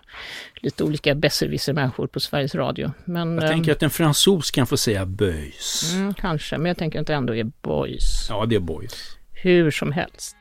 lite 0.62 0.85
olika 0.85 1.14
besserwisser-människor 1.14 2.06
på 2.06 2.20
Sveriges 2.20 2.54
Radio. 2.54 2.92
Men, 3.04 3.35
Jag 3.35 3.50
tänker 3.50 3.73
att 3.73 3.82
en 3.82 3.90
fransos 3.90 4.50
kan 4.50 4.66
få 4.66 4.76
säga 4.76 5.06
böjs. 5.06 5.92
mm, 5.94 6.14
kanske, 6.14 6.59
men 6.59 6.66
jag 6.66 6.76
tänker 6.76 7.00
att 7.00 7.06
det 7.06 7.14
ändå 7.14 7.35
är 7.35 7.44
boys. 7.62 8.26
Ja, 8.28 8.47
det 8.47 8.54
är 8.56 8.61
boys. 8.61 9.16
Hur 9.32 9.70
som 9.70 9.92
helst. 9.92 10.37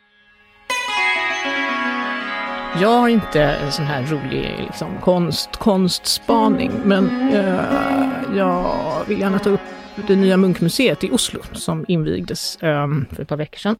Jag 2.76 2.90
har 2.90 3.10
inte 3.10 3.42
en 3.42 3.72
sån 3.72 3.86
här 3.86 4.04
rolig 4.04 4.56
liksom, 4.60 4.98
konst, 5.02 5.50
konstspaning, 5.58 6.72
men 6.84 7.30
eh, 7.32 8.38
jag 8.38 8.76
vill 9.08 9.20
gärna 9.20 9.40
ta 9.40 9.50
upp 9.50 9.60
det 10.08 10.16
nya 10.16 10.38
Munkmuseet 10.38 11.04
i 11.04 11.12
Oslo 11.12 11.40
som 11.54 11.86
invigdes 11.88 12.56
eh, 12.56 12.88
för 13.16 13.22
ett 13.22 13.28
par 13.28 13.38
veckor 13.38 13.58
sedan. 13.58 13.76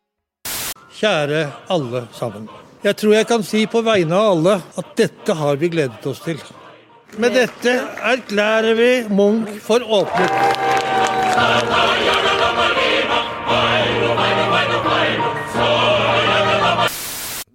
Kjære 0.94 1.48
alle 1.68 2.08
sammen. 2.12 2.50
Jeg 2.82 2.96
tror 2.98 3.14
jeg 3.16 3.28
kan 3.28 3.44
si 3.44 3.66
på 3.68 3.82
vegne 3.82 4.16
av 4.16 4.32
alle 4.32 4.56
at 4.76 4.96
dette 4.98 5.34
har 5.34 5.56
vi 5.56 5.70
gledet 5.70 6.06
oss 6.08 6.20
til. 6.24 6.42
Med 7.16 7.32
dette 7.36 7.76
erklærer 8.02 8.74
vi 8.74 8.92
Munch 9.10 9.62
for 9.62 9.84
åpnet. 9.84 10.32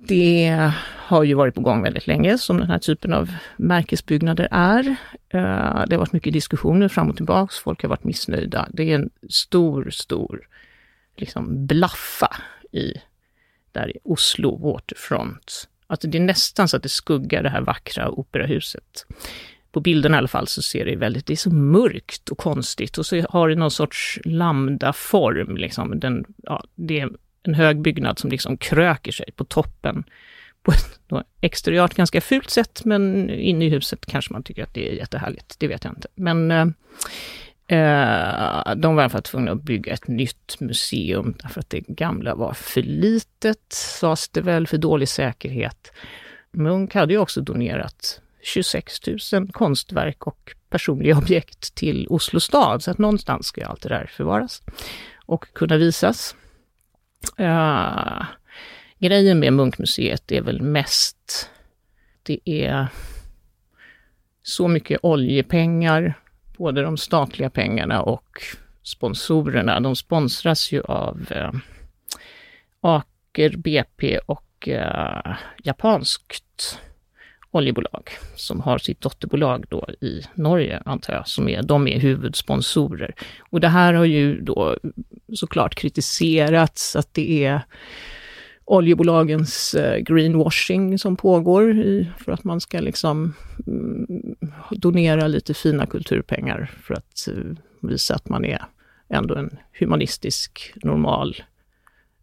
Det 0.08 0.72
har 1.06 1.24
ju 1.24 1.34
varit 1.34 1.54
på 1.54 1.60
gång 1.60 1.82
väldigt 1.82 2.06
länge, 2.06 2.38
som 2.38 2.58
den 2.58 2.70
här 2.70 2.78
typen 2.78 3.12
av 3.12 3.34
märkesbyggnader 3.56 4.48
är. 4.50 4.88
Eh, 5.28 5.84
det 5.86 5.94
har 5.94 5.98
varit 5.98 6.12
mycket 6.12 6.32
diskussioner 6.32 6.88
fram 6.88 7.10
och 7.10 7.16
tillbaks, 7.16 7.58
folk 7.58 7.82
har 7.82 7.88
varit 7.88 8.04
missnöjda. 8.04 8.68
Det 8.72 8.90
är 8.90 8.94
en 8.94 9.10
stor, 9.28 9.90
stor 9.90 10.48
liksom 11.16 11.66
blaffa 11.66 12.36
i, 12.72 12.92
där 13.72 13.96
i 13.96 13.98
Oslo 14.04 14.56
Waterfront. 14.56 15.68
Alltså 15.86 16.08
det 16.08 16.18
är 16.18 16.22
nästan 16.22 16.68
så 16.68 16.76
att 16.76 16.82
det 16.82 16.88
skuggar 16.88 17.42
det 17.42 17.48
här 17.48 17.60
vackra 17.60 18.10
operahuset. 18.10 19.06
På 19.72 19.80
bilden 19.80 20.14
i 20.14 20.16
alla 20.16 20.28
fall 20.28 20.48
så 20.48 20.62
ser 20.62 20.84
det 20.84 20.96
väldigt, 20.96 21.26
det 21.26 21.32
är 21.32 21.36
så 21.36 21.50
mörkt 21.50 22.28
och 22.28 22.38
konstigt 22.38 22.98
och 22.98 23.06
så 23.06 23.26
har 23.30 23.48
det 23.48 23.54
någon 23.54 23.70
sorts 23.70 24.20
lambda-form. 24.24 25.56
Liksom. 25.56 26.00
Den, 26.00 26.24
ja, 26.42 26.64
det 26.74 27.00
är 27.00 27.10
en 27.42 27.54
hög 27.54 27.80
byggnad 27.80 28.18
som 28.18 28.30
liksom 28.30 28.56
kröker 28.56 29.12
sig 29.12 29.32
på 29.36 29.44
toppen 29.44 30.04
på 30.64 30.72
ett 30.72 31.00
då 31.06 31.22
exteriört 31.40 31.94
ganska 31.94 32.20
fult 32.20 32.50
sätt, 32.50 32.84
men 32.84 33.30
inne 33.30 33.64
i 33.64 33.68
huset 33.68 34.06
kanske 34.06 34.32
man 34.32 34.42
tycker 34.42 34.62
att 34.62 34.74
det 34.74 34.90
är 34.90 34.92
jättehärligt. 34.92 35.56
Det 35.58 35.68
vet 35.68 35.84
jag 35.84 35.92
inte. 35.92 36.08
Men 36.14 36.50
eh, 36.50 36.66
eh, 37.78 38.74
de 38.74 38.94
var 38.94 39.02
i 39.02 39.04
alla 39.04 39.10
fall 39.10 39.22
tvungna 39.22 39.52
att 39.52 39.62
bygga 39.62 39.92
ett 39.92 40.08
nytt 40.08 40.60
museum 40.60 41.34
därför 41.42 41.60
att 41.60 41.70
det 41.70 41.80
gamla 41.80 42.34
var 42.34 42.52
för 42.52 42.82
litet, 42.82 43.72
sades 43.72 44.28
det 44.28 44.40
väl, 44.40 44.66
för 44.66 44.78
dålig 44.78 45.08
säkerhet. 45.08 45.92
Munk 46.50 46.94
hade 46.94 47.12
ju 47.12 47.18
också 47.18 47.40
donerat 47.40 48.20
26 48.42 49.00
000 49.32 49.52
konstverk 49.52 50.26
och 50.26 50.54
personliga 50.70 51.18
objekt 51.18 51.74
till 51.74 52.06
Oslo 52.10 52.40
stad, 52.40 52.82
så 52.82 52.90
att 52.90 52.98
någonstans 52.98 53.46
ska 53.46 53.60
ju 53.60 53.66
allt 53.66 53.82
det 53.82 53.88
där 53.88 54.06
förvaras 54.06 54.62
och 55.26 55.52
kunna 55.52 55.76
visas. 55.76 56.36
Eh, 57.38 58.22
grejen 59.04 59.38
med 59.38 59.52
Munkmuseet 59.52 60.32
är 60.32 60.40
väl 60.40 60.62
mest, 60.62 61.50
det 62.22 62.38
är 62.44 62.86
så 64.42 64.68
mycket 64.68 65.00
oljepengar, 65.02 66.14
både 66.56 66.82
de 66.82 66.96
statliga 66.96 67.50
pengarna 67.50 68.02
och 68.02 68.42
sponsorerna. 68.82 69.80
De 69.80 69.96
sponsras 69.96 70.72
ju 70.72 70.82
av 70.82 71.26
eh, 71.30 71.52
Aker 72.80 73.56
BP 73.56 74.18
och 74.18 74.68
eh, 74.68 75.36
japanskt 75.62 76.78
oljebolag 77.50 78.10
som 78.36 78.60
har 78.60 78.78
sitt 78.78 79.00
dotterbolag 79.00 79.64
då 79.68 79.88
i 80.00 80.22
Norge, 80.34 80.82
antar 80.84 81.14
jag, 81.14 81.28
som 81.28 81.48
är, 81.48 81.62
de 81.62 81.88
är 81.88 82.00
huvudsponsorer. 82.00 83.14
Och 83.50 83.60
det 83.60 83.68
här 83.68 83.94
har 83.94 84.04
ju 84.04 84.40
då 84.40 84.78
såklart 85.34 85.74
kritiserats 85.74 86.96
att 86.96 87.14
det 87.14 87.44
är 87.44 87.60
oljebolagens 88.64 89.74
eh, 89.74 89.98
greenwashing 89.98 90.98
som 90.98 91.16
pågår 91.16 91.70
i, 91.70 92.10
för 92.18 92.32
att 92.32 92.44
man 92.44 92.60
ska 92.60 92.80
liksom 92.80 93.34
mm, 93.66 94.06
donera 94.70 95.26
lite 95.26 95.54
fina 95.54 95.86
kulturpengar 95.86 96.70
för 96.82 96.94
att 96.94 97.28
eh, 97.28 97.88
visa 97.88 98.14
att 98.14 98.28
man 98.28 98.44
är 98.44 98.64
ändå 99.08 99.34
en 99.34 99.58
humanistisk, 99.78 100.72
normal 100.76 101.36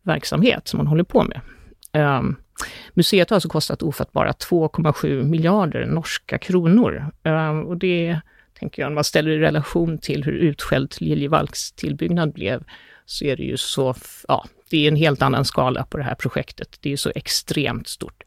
verksamhet 0.04 0.68
som 0.68 0.78
man 0.78 0.88
håller 0.88 1.04
på 1.04 1.24
med. 1.24 1.42
Um, 1.94 2.36
museet 2.94 3.30
har 3.30 3.36
alltså 3.36 3.50
kostat 3.50 3.84
ofattbara 3.84 4.32
2,7 4.32 5.24
miljarder 5.24 5.86
norska 5.86 6.38
kronor. 6.38 7.12
Um, 7.24 7.66
och 7.66 7.78
det 7.78 8.20
tänker 8.60 8.82
jag, 8.82 8.88
om 8.88 8.96
man 8.96 9.04
ställer 9.04 9.32
i 9.32 9.40
relation 9.40 9.98
till 9.98 10.24
hur 10.24 10.34
utskällt 10.34 11.02
Liljevalchs 11.02 11.72
tillbyggnad 11.72 12.34
blev, 12.34 12.64
så 13.06 13.26
är 13.26 13.38
det 13.38 13.44
ju 13.44 13.58
så, 13.58 13.96
ja, 14.28 14.46
det 14.72 14.86
är 14.86 14.88
en 14.88 14.96
helt 14.96 15.22
annan 15.22 15.46
skala 15.46 15.86
på 15.86 15.98
det 15.98 16.04
här 16.04 16.16
projektet. 16.16 16.78
Det 16.82 16.94
är 16.94 16.98
så 16.98 17.12
extremt 17.16 17.88
stort. 17.88 18.24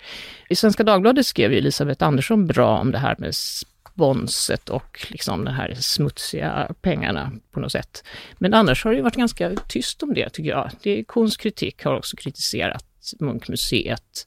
I 0.49 0.57
Svenska 0.57 0.85
Dagbladet 0.85 1.27
skrev 1.27 1.53
ju 1.53 1.59
Elisabeth 1.59 2.05
Andersson 2.05 2.47
bra 2.47 2.79
om 2.79 2.93
det 2.93 2.99
här 2.99 3.17
med 3.19 3.35
sponset 3.35 4.69
och 4.69 5.07
liksom 5.11 5.45
de 5.45 5.51
här 5.51 5.75
smutsiga 5.75 6.69
pengarna 6.81 7.33
på 7.51 7.61
något 7.61 7.73
sätt. 7.73 8.05
Men 8.39 8.55
annars 8.55 8.85
har 8.85 8.91
det 8.91 8.97
ju 8.97 9.03
varit 9.03 9.17
ganska 9.17 9.51
tyst 9.69 10.03
om 10.03 10.15
det 10.15 10.31
tycker 10.31 10.51
jag. 10.51 10.71
Det 10.83 10.99
är 10.99 11.05
konstkritik 11.05 11.85
har 11.85 11.97
också 11.97 12.17
kritiserat 12.17 12.85
Munkmuseet. 13.21 14.27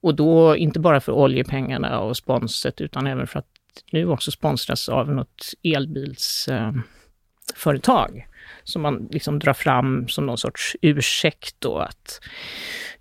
Och 0.00 0.14
då 0.14 0.56
inte 0.56 0.80
bara 0.80 1.00
för 1.00 1.12
oljepengarna 1.12 2.00
och 2.00 2.16
sponset 2.16 2.80
utan 2.80 3.06
även 3.06 3.26
för 3.26 3.38
att 3.38 3.46
nu 3.92 4.08
också 4.08 4.30
sponsras 4.30 4.88
av 4.88 5.14
något 5.14 5.54
elbilsföretag 5.62 8.26
som 8.64 8.82
man 8.82 9.08
liksom 9.10 9.38
drar 9.38 9.52
fram 9.52 10.08
som 10.08 10.26
någon 10.26 10.38
sorts 10.38 10.76
ursäkt 10.82 11.56
då 11.58 11.78
att 11.78 12.20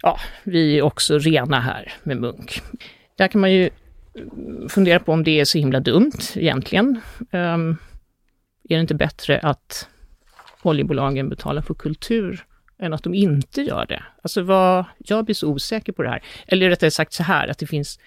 ja, 0.01 0.19
vi 0.43 0.77
är 0.77 0.81
också 0.81 1.17
rena 1.17 1.59
här 1.59 1.93
med 2.03 2.17
Munk. 2.17 2.61
Där 3.15 3.27
kan 3.27 3.41
man 3.41 3.51
ju 3.51 3.69
fundera 4.69 4.99
på 4.99 5.11
om 5.11 5.23
det 5.23 5.39
är 5.39 5.45
så 5.45 5.57
himla 5.57 5.79
dumt 5.79 6.19
egentligen. 6.35 7.01
Um, 7.31 7.77
är 8.69 8.75
det 8.75 8.81
inte 8.81 8.95
bättre 8.95 9.39
att 9.39 9.87
oljebolagen 10.61 11.29
betalar 11.29 11.61
för 11.61 11.73
kultur 11.73 12.45
än 12.79 12.93
att 12.93 13.03
de 13.03 13.13
inte 13.13 13.61
gör 13.61 13.85
det? 13.85 14.03
Alltså 14.21 14.41
vad, 14.41 14.85
jag 14.97 15.25
blir 15.25 15.35
så 15.35 15.47
osäker 15.47 15.93
på 15.93 16.03
det 16.03 16.09
här. 16.09 16.23
Eller 16.47 16.69
rättare 16.69 16.91
sagt 16.91 17.13
så 17.13 17.23
här, 17.23 17.47
att 17.47 17.57
det 17.57 17.67
finns, 17.67 17.99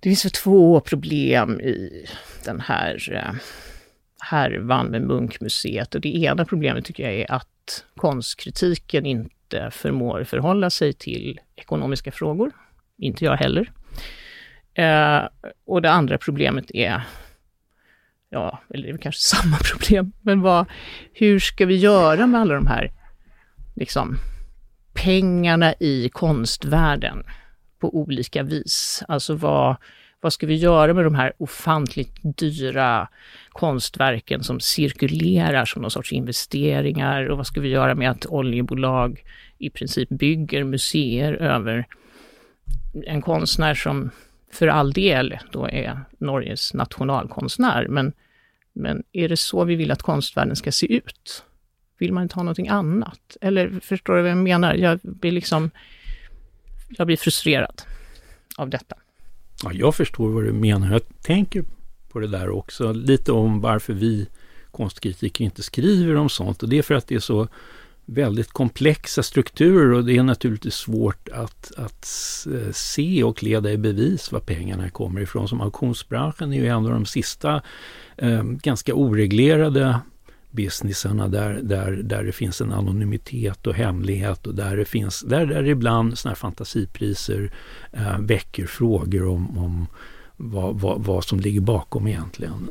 det 0.00 0.08
finns 0.08 0.22
två 0.22 0.80
problem 0.80 1.60
i 1.60 2.06
den 2.44 2.60
här 2.60 3.12
uh, 3.12 3.40
härvan 4.20 4.86
med 4.86 5.02
Munkmuseet. 5.02 5.94
Och 5.94 6.00
det 6.00 6.16
ena 6.16 6.44
problemet 6.44 6.84
tycker 6.84 7.02
jag 7.02 7.12
är 7.12 7.32
att 7.32 7.84
konstkritiken 7.96 9.06
inte 9.06 9.70
förmår 9.70 10.24
förhålla 10.24 10.70
sig 10.70 10.92
till 10.92 11.40
ekonomiska 11.56 12.12
frågor. 12.12 12.50
Inte 12.98 13.24
jag 13.24 13.36
heller. 13.36 13.72
Eh, 14.74 15.28
och 15.64 15.82
det 15.82 15.90
andra 15.90 16.18
problemet 16.18 16.70
är, 16.74 17.02
ja, 18.30 18.62
eller 18.74 18.88
det 18.88 18.94
är 18.94 18.98
kanske 18.98 19.20
samma 19.36 19.56
problem, 19.56 20.12
men 20.20 20.40
vad, 20.40 20.66
hur 21.12 21.38
ska 21.38 21.66
vi 21.66 21.76
göra 21.76 22.26
med 22.26 22.40
alla 22.40 22.54
de 22.54 22.66
här 22.66 22.90
liksom, 23.76 24.16
pengarna 24.94 25.74
i 25.80 26.08
konstvärlden 26.12 27.24
på 27.78 27.96
olika 27.96 28.42
vis? 28.42 29.02
Alltså 29.08 29.34
vad, 29.34 29.76
vad 30.20 30.32
ska 30.32 30.46
vi 30.46 30.54
göra 30.54 30.94
med 30.94 31.04
de 31.04 31.14
här 31.14 31.32
ofantligt 31.38 32.16
dyra 32.22 33.08
konstverken 33.48 34.44
som 34.44 34.60
cirkulerar 34.60 35.64
som 35.64 35.82
någon 35.82 35.90
sorts 35.90 36.12
investeringar 36.12 37.26
och 37.26 37.36
vad 37.36 37.46
ska 37.46 37.60
vi 37.60 37.68
göra 37.68 37.94
med 37.94 38.10
att 38.10 38.26
oljebolag 38.26 39.24
i 39.58 39.70
princip 39.70 40.08
bygger 40.08 40.64
museer 40.64 41.32
över 41.32 41.86
en 43.06 43.22
konstnär 43.22 43.74
som 43.74 44.10
för 44.52 44.68
all 44.68 44.92
del 44.92 45.38
då 45.52 45.68
är 45.68 46.00
Norges 46.18 46.74
nationalkonstnär, 46.74 47.86
men, 47.88 48.12
men 48.72 49.02
är 49.12 49.28
det 49.28 49.36
så 49.36 49.64
vi 49.64 49.74
vill 49.76 49.90
att 49.90 50.02
konstvärlden 50.02 50.56
ska 50.56 50.72
se 50.72 50.94
ut? 50.94 51.44
Vill 51.98 52.12
man 52.12 52.22
inte 52.22 52.34
ha 52.34 52.42
någonting 52.42 52.68
annat? 52.68 53.36
Eller 53.40 53.80
förstår 53.80 54.16
du 54.16 54.22
vad 54.22 54.30
jag 54.30 54.38
menar? 54.38 54.74
Jag 54.74 54.98
blir 55.02 55.32
liksom, 55.32 55.70
jag 56.88 57.06
blir 57.06 57.16
frustrerad 57.16 57.82
av 58.56 58.70
detta. 58.70 58.96
Ja, 59.64 59.72
jag 59.72 59.94
förstår 59.94 60.28
vad 60.30 60.44
du 60.44 60.52
menar. 60.52 60.92
Jag 60.92 61.02
tänker 61.22 61.64
på 62.08 62.18
det 62.18 62.26
där 62.26 62.50
också, 62.50 62.92
lite 62.92 63.32
om 63.32 63.60
varför 63.60 63.92
vi 63.92 64.28
konstkritiker 64.70 65.44
inte 65.44 65.62
skriver 65.62 66.16
om 66.16 66.28
sånt. 66.28 66.62
Och 66.62 66.68
det 66.68 66.78
är 66.78 66.82
för 66.82 66.94
att 66.94 67.06
det 67.06 67.14
är 67.14 67.20
så 67.20 67.48
väldigt 68.04 68.50
komplexa 68.50 69.22
strukturer 69.22 69.92
och 69.92 70.04
det 70.04 70.16
är 70.16 70.22
naturligtvis 70.22 70.74
svårt 70.74 71.28
att, 71.28 71.72
att 71.76 72.04
se 72.72 73.24
och 73.24 73.42
leda 73.42 73.72
i 73.72 73.78
bevis 73.78 74.32
var 74.32 74.40
pengarna 74.40 74.90
kommer 74.90 75.20
ifrån. 75.20 75.48
Som 75.48 75.60
auktionsbranschen 75.60 76.52
är 76.52 76.56
ju 76.56 76.66
en 76.66 76.86
av 76.86 76.90
de 76.90 77.06
sista 77.06 77.62
eh, 78.16 78.42
ganska 78.42 78.94
oreglerade 78.94 80.00
businessarna 80.50 81.28
där, 81.28 81.60
där, 81.62 81.92
där 81.92 82.24
det 82.24 82.32
finns 82.32 82.60
en 82.60 82.72
anonymitet 82.72 83.66
och 83.66 83.74
hemlighet 83.74 84.46
och 84.46 84.54
där 84.54 84.76
det 84.76 84.84
finns, 84.84 85.20
där, 85.20 85.46
där 85.46 85.66
ibland 85.66 86.18
sådana 86.18 86.32
här 86.32 86.36
fantasipriser 86.36 87.52
eh, 87.92 88.18
väcker 88.20 88.66
frågor 88.66 89.26
om, 89.26 89.58
om 89.58 89.86
vad, 90.36 90.80
vad, 90.80 91.04
vad, 91.04 91.24
som 91.24 91.40
ligger 91.40 91.60
bakom 91.60 92.06
egentligen. 92.06 92.68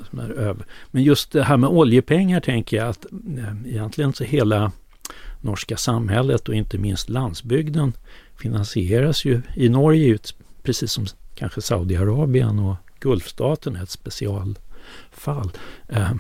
Men 0.92 1.04
just 1.04 1.32
det 1.32 1.44
här 1.44 1.58
med 1.58 1.70
oljepengar 1.70 2.40
tänker 2.40 2.78
jag 2.78 2.88
att 2.88 3.06
eh, 3.38 3.72
egentligen 3.72 4.14
så 4.14 4.24
hela 4.24 4.72
norska 5.42 5.78
samhället 5.78 6.50
och 6.50 6.56
inte 6.56 6.78
minst 6.78 7.10
landsbygden 7.10 7.94
finansieras 8.36 9.26
ju 9.26 9.42
i 9.56 9.70
Norge 9.70 10.08
ut, 10.08 10.36
precis 10.64 10.92
som 10.92 11.06
kanske 11.36 11.62
Saudiarabien 11.62 12.60
och 12.60 12.76
Gulfstaten 13.00 13.76
är 13.76 13.84
ett 13.84 13.90
specialfall. 13.90 15.52
Eh, 15.88 16.12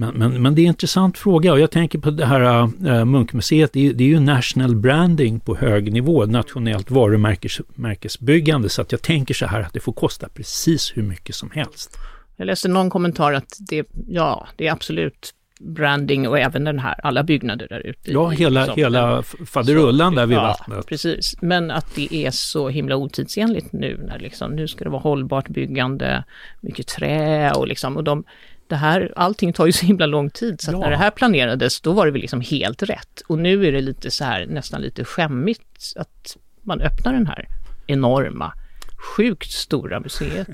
men, 0.00 0.14
men, 0.14 0.42
men 0.42 0.54
det 0.54 0.60
är 0.60 0.64
en 0.64 0.68
intressant 0.68 1.18
fråga 1.18 1.52
och 1.52 1.60
jag 1.60 1.70
tänker 1.70 1.98
på 1.98 2.10
det 2.10 2.26
här 2.26 2.62
äh, 2.86 3.04
Munkmuseet, 3.04 3.72
det 3.72 3.88
är, 3.88 3.92
det 3.92 4.04
är 4.04 4.08
ju 4.08 4.20
national 4.20 4.76
branding 4.76 5.40
på 5.40 5.56
hög 5.56 5.92
nivå, 5.92 6.26
nationellt 6.26 6.90
varumärkesbyggande, 6.90 8.68
så 8.68 8.82
att 8.82 8.92
jag 8.92 9.02
tänker 9.02 9.34
så 9.34 9.46
här 9.46 9.60
att 9.60 9.72
det 9.72 9.80
får 9.80 9.92
kosta 9.92 10.28
precis 10.28 10.92
hur 10.96 11.02
mycket 11.02 11.34
som 11.34 11.50
helst. 11.50 11.98
Jag 12.36 12.46
läste 12.46 12.68
någon 12.68 12.90
kommentar 12.90 13.32
att 13.32 13.56
det, 13.58 13.88
ja, 14.08 14.48
det 14.56 14.66
är 14.66 14.72
absolut 14.72 15.34
branding 15.60 16.28
och 16.28 16.38
även 16.38 16.64
den 16.64 16.78
här, 16.78 17.00
alla 17.02 17.22
byggnader 17.22 17.66
där 17.68 17.86
ute. 17.86 18.12
Ja, 18.12 18.28
hela, 18.28 18.74
hela 18.74 19.22
faderullan 19.22 20.14
där 20.14 20.26
vid 20.26 20.38
ja, 20.38 20.42
vattnet. 20.42 20.86
precis. 20.86 21.36
Men 21.40 21.70
att 21.70 21.94
det 21.94 22.14
är 22.14 22.30
så 22.30 22.68
himla 22.68 22.96
otidsenligt 22.96 23.72
nu 23.72 24.00
när 24.08 24.18
liksom, 24.18 24.56
nu 24.56 24.68
ska 24.68 24.84
det 24.84 24.90
vara 24.90 25.02
hållbart 25.02 25.48
byggande, 25.48 26.24
mycket 26.60 26.86
trä 26.86 27.52
och 27.52 27.68
liksom, 27.68 27.96
och 27.96 28.04
de, 28.04 28.24
det 28.68 28.76
här, 28.76 29.12
allting 29.16 29.52
tar 29.52 29.66
ju 29.66 29.72
så 29.72 29.86
himla 29.86 30.06
lång 30.06 30.30
tid, 30.30 30.60
så 30.60 30.72
ja. 30.72 30.78
när 30.78 30.90
det 30.90 30.96
här 30.96 31.10
planerades, 31.10 31.80
då 31.80 31.92
var 31.92 32.06
det 32.06 32.12
väl 32.12 32.20
liksom 32.20 32.40
helt 32.40 32.82
rätt. 32.82 33.22
Och 33.26 33.38
nu 33.38 33.66
är 33.66 33.72
det 33.72 33.80
lite 33.80 34.10
så 34.10 34.24
här, 34.24 34.46
nästan 34.46 34.80
lite 34.80 35.04
skämmigt 35.04 35.92
att 35.96 36.36
man 36.62 36.80
öppnar 36.80 37.12
den 37.12 37.26
här 37.26 37.48
enorma 37.86 38.52
sjukt 38.98 39.50
stora 39.50 40.00
museet. 40.00 40.48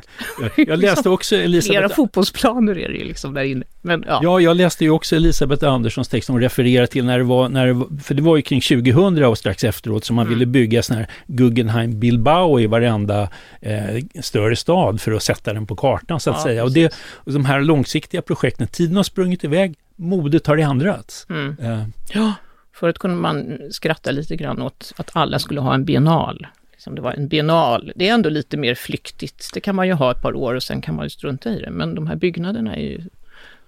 Jag 0.57 0.79
läste 0.79 1.09
också 1.09 1.37
Elisabeth... 1.37 1.79
Flera 1.79 1.89
fotbollsplaner 1.89 2.79
är 2.79 2.89
det 2.89 2.95
ju 2.95 3.05
liksom 3.05 3.35
där 3.35 3.45
inne. 3.45 3.65
Men, 3.83 4.05
ja. 4.09 4.21
ja, 4.23 4.41
jag 4.41 4.57
läste 4.57 4.85
ju 4.85 4.91
också 4.91 5.17
Elisabeth 5.17 5.69
Anderssons 5.69 6.09
text 6.09 6.27
som 6.27 6.41
refererar 6.41 6.87
till 6.87 7.05
när 7.05 7.19
det 7.19 7.25
var, 7.25 7.49
när 7.49 7.67
det 7.67 7.73
var, 7.73 8.03
för 8.03 8.15
det 8.15 8.23
var 8.23 8.37
ju 8.37 8.43
kring 8.43 8.61
2000 8.61 9.25
och 9.25 9.39
strax 9.39 9.65
efteråt 9.65 10.05
som 10.05 10.17
man 10.17 10.27
mm. 10.27 10.39
ville 10.39 10.47
bygga 10.47 10.83
sån 10.83 10.97
här 10.97 11.07
Guggenheim 11.27 12.01
Bilbao 12.01 12.61
i 12.61 12.67
varenda 12.67 13.29
eh, 13.61 14.05
större 14.21 14.57
stad 14.57 15.01
för 15.01 15.13
att 15.13 15.23
sätta 15.23 15.53
den 15.53 15.67
på 15.67 15.77
kartan 15.77 16.21
så 16.21 16.31
att 16.31 16.37
ja, 16.37 16.43
säga. 16.43 16.65
Och, 16.65 16.73
det, 16.73 16.95
och 17.15 17.33
de 17.33 17.45
här 17.45 17.61
långsiktiga 17.61 18.23
projekten, 18.23 18.67
tiden 18.67 18.97
har 18.97 19.05
sprungit 19.05 19.45
iväg, 19.45 19.75
modet 19.97 20.47
har 20.47 20.57
ändrats. 20.57 21.27
Mm. 21.31 21.57
Eh. 21.61 21.85
Ja, 22.13 22.33
förut 22.73 22.99
kunde 22.99 23.17
man 23.17 23.59
skratta 23.71 24.11
lite 24.11 24.37
grann 24.37 24.63
åt 24.63 24.93
att 24.97 25.11
alla 25.13 25.39
skulle 25.39 25.61
ha 25.61 25.75
en 25.75 25.85
biennal 25.85 26.47
som 26.85 26.95
det 26.95 27.01
var 27.01 27.13
en 27.13 27.29
biennal. 27.29 27.93
Det 27.97 28.09
är 28.09 28.15
ändå 28.15 28.31
lite 28.31 28.57
mer 28.57 28.75
flyktigt. 28.75 29.51
Det 29.55 29.61
kan 29.61 29.77
man 29.77 29.87
ju 29.87 29.93
ha 29.93 30.11
ett 30.11 30.23
par 30.23 30.37
år 30.37 30.55
och 30.55 30.63
sen 30.63 30.81
kan 30.81 30.95
man 30.95 31.05
ju 31.05 31.11
strunta 31.11 31.51
i 31.51 31.61
det. 31.61 31.71
Men 31.71 31.95
de 31.95 32.07
här 32.07 32.17
byggnaderna 32.17 32.77
är 32.77 32.83
ju 32.83 33.03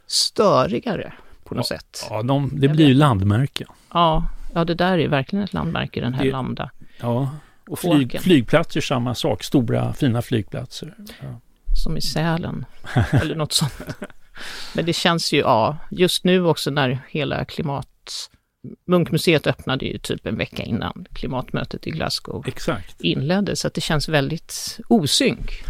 störigare 0.06 1.12
på 1.44 1.54
något 1.54 1.70
ja, 1.70 1.76
sätt. 1.76 2.06
Ja, 2.10 2.22
de, 2.22 2.50
det 2.52 2.68
blir 2.68 2.86
ju 2.86 2.94
landmärken. 2.94 3.68
Ja, 3.92 4.28
ja, 4.54 4.64
det 4.64 4.74
där 4.74 4.98
är 4.98 5.08
verkligen 5.08 5.44
ett 5.44 5.52
landmärke, 5.52 6.00
den 6.00 6.14
här 6.14 6.24
det, 6.24 6.30
lambda. 6.30 6.70
Ja, 7.00 7.30
och 7.66 7.78
flyg, 7.78 8.20
flygplatser 8.20 8.80
samma 8.80 9.14
sak. 9.14 9.42
Stora 9.42 9.92
fina 9.92 10.22
flygplatser. 10.22 10.94
Ja. 11.20 11.40
Som 11.74 11.96
i 11.96 12.00
Sälen, 12.00 12.64
eller 13.12 13.34
något 13.34 13.52
sånt. 13.52 13.72
Men 14.74 14.86
det 14.86 14.92
känns 14.92 15.32
ju, 15.32 15.38
ja, 15.38 15.76
just 15.90 16.24
nu 16.24 16.46
också 16.46 16.70
när 16.70 16.98
hela 17.08 17.44
klimat 17.44 18.30
Munkmuseet 18.86 19.46
öppnade 19.46 19.86
ju 19.86 19.98
typ 19.98 20.26
en 20.26 20.36
vecka 20.36 20.62
innan 20.62 21.06
klimatmötet 21.12 21.86
i 21.86 21.90
Glasgow 21.90 22.44
Exakt. 22.48 23.00
inleddes, 23.00 23.60
så 23.60 23.66
att 23.66 23.74
det 23.74 23.80
känns 23.80 24.08
väldigt 24.08 24.80
osynk. 24.88 25.64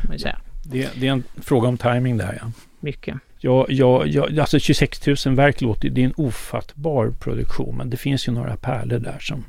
Det, 0.64 0.90
det, 0.96 1.06
är 1.06 1.12
en 1.12 1.24
fråga 1.36 1.68
om 1.68 1.78
timing 1.78 2.16
där 2.16 2.38
ja. 2.42 2.52
Mycket. 2.80 3.18
Ja, 3.38 3.66
ja, 3.68 4.06
ja, 4.06 4.40
alltså 4.40 4.58
26 4.58 5.06
000 5.06 5.16
verk 5.36 5.60
låter, 5.60 5.90
det 5.90 6.00
är 6.00 6.04
en 6.04 6.14
ofattbar 6.16 7.10
produktion, 7.20 7.76
men 7.76 7.90
det 7.90 7.96
finns 7.96 8.28
ju 8.28 8.32
några 8.32 8.56
pärlor 8.56 8.98
där 8.98 9.18
som... 9.20 9.44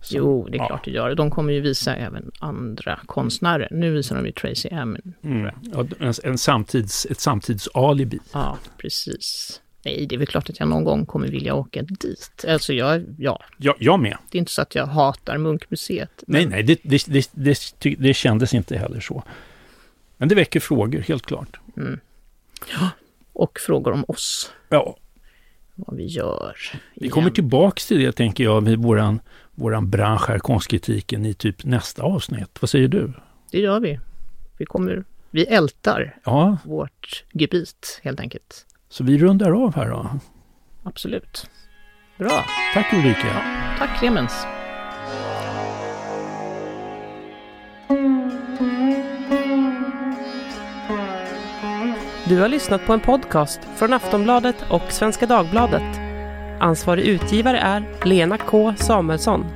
som 0.00 0.18
jo, 0.18 0.48
det 0.48 0.56
är 0.56 0.58
ja. 0.58 0.66
klart 0.66 0.84
det 0.84 0.90
gör. 0.90 1.14
De 1.14 1.30
kommer 1.30 1.52
ju 1.52 1.60
visa 1.60 1.96
även 1.96 2.30
andra 2.38 3.00
konstnärer. 3.06 3.68
Nu 3.70 3.90
visar 3.90 4.16
de 4.16 4.26
ju 4.26 4.32
Tracy 4.32 4.68
Emin. 4.68 5.14
Mm. 5.24 5.54
Ja, 5.62 5.86
en, 6.00 6.14
en 6.24 6.38
samtids, 6.38 7.06
ett 7.10 7.20
samtidsalibi. 7.20 8.18
Ja, 8.32 8.58
precis. 8.78 9.60
Nej, 9.84 10.06
det 10.06 10.14
är 10.14 10.18
väl 10.18 10.26
klart 10.26 10.50
att 10.50 10.60
jag 10.60 10.68
någon 10.68 10.84
gång 10.84 11.06
kommer 11.06 11.28
vilja 11.28 11.54
åka 11.54 11.82
dit. 11.82 12.44
Alltså 12.48 12.72
jag, 12.72 13.04
ja. 13.18 13.44
ja 13.56 13.76
jag 13.78 14.00
med. 14.00 14.16
Det 14.30 14.38
är 14.38 14.40
inte 14.40 14.52
så 14.52 14.62
att 14.62 14.74
jag 14.74 14.86
hatar 14.86 15.38
Munkmuseet. 15.38 16.24
Men... 16.26 16.40
Nej, 16.40 16.50
nej, 16.50 16.62
det, 16.62 17.04
det, 17.06 17.30
det, 17.32 17.96
det, 17.98 18.14
kändes 18.14 18.54
inte 18.54 18.76
heller 18.76 19.00
så. 19.00 19.22
Men 20.16 20.28
det 20.28 20.34
väcker 20.34 20.60
frågor, 20.60 21.00
helt 21.00 21.26
klart. 21.26 21.60
Mm. 21.76 22.00
Ja, 22.72 22.90
och 23.32 23.60
frågor 23.60 23.92
om 23.92 24.04
oss. 24.08 24.52
Ja. 24.68 24.96
Vad 25.74 25.96
vi 25.96 26.06
gör. 26.06 26.56
Vi 26.94 27.00
igen. 27.00 27.10
kommer 27.10 27.30
tillbaks 27.30 27.86
till 27.86 27.98
det, 27.98 28.12
tänker 28.12 28.44
jag, 28.44 28.62
med 28.62 28.78
våran, 28.78 29.20
våran 29.54 29.90
bransch 29.90 30.28
här, 30.28 30.38
konstkritiken, 30.38 31.26
i 31.26 31.34
typ 31.34 31.64
nästa 31.64 32.02
avsnitt. 32.02 32.58
Vad 32.60 32.70
säger 32.70 32.88
du? 32.88 33.12
Det 33.50 33.60
gör 33.60 33.80
vi. 33.80 34.00
Vi 34.58 34.66
kommer, 34.66 35.04
vi 35.30 35.44
ältar 35.44 36.16
ja. 36.24 36.58
vårt 36.64 37.24
gebit, 37.32 38.00
helt 38.02 38.20
enkelt. 38.20 38.66
Så 38.88 39.04
vi 39.04 39.18
rundar 39.18 39.64
av 39.64 39.74
här 39.74 39.90
då. 39.90 40.10
Absolut. 40.82 41.50
Bra. 42.18 42.44
Tack 42.74 42.92
Ulrika. 42.92 43.26
Ja, 43.26 43.42
tack 43.78 43.98
Clemens. 43.98 44.46
Du 52.28 52.40
har 52.40 52.48
lyssnat 52.48 52.86
på 52.86 52.92
en 52.92 53.00
podcast 53.00 53.60
från 53.76 53.92
Aftonbladet 53.92 54.56
och 54.70 54.92
Svenska 54.92 55.26
Dagbladet. 55.26 56.00
Ansvarig 56.60 57.04
utgivare 57.04 57.58
är 57.58 58.04
Lena 58.04 58.38
K 58.38 58.74
Samuelsson. 58.76 59.46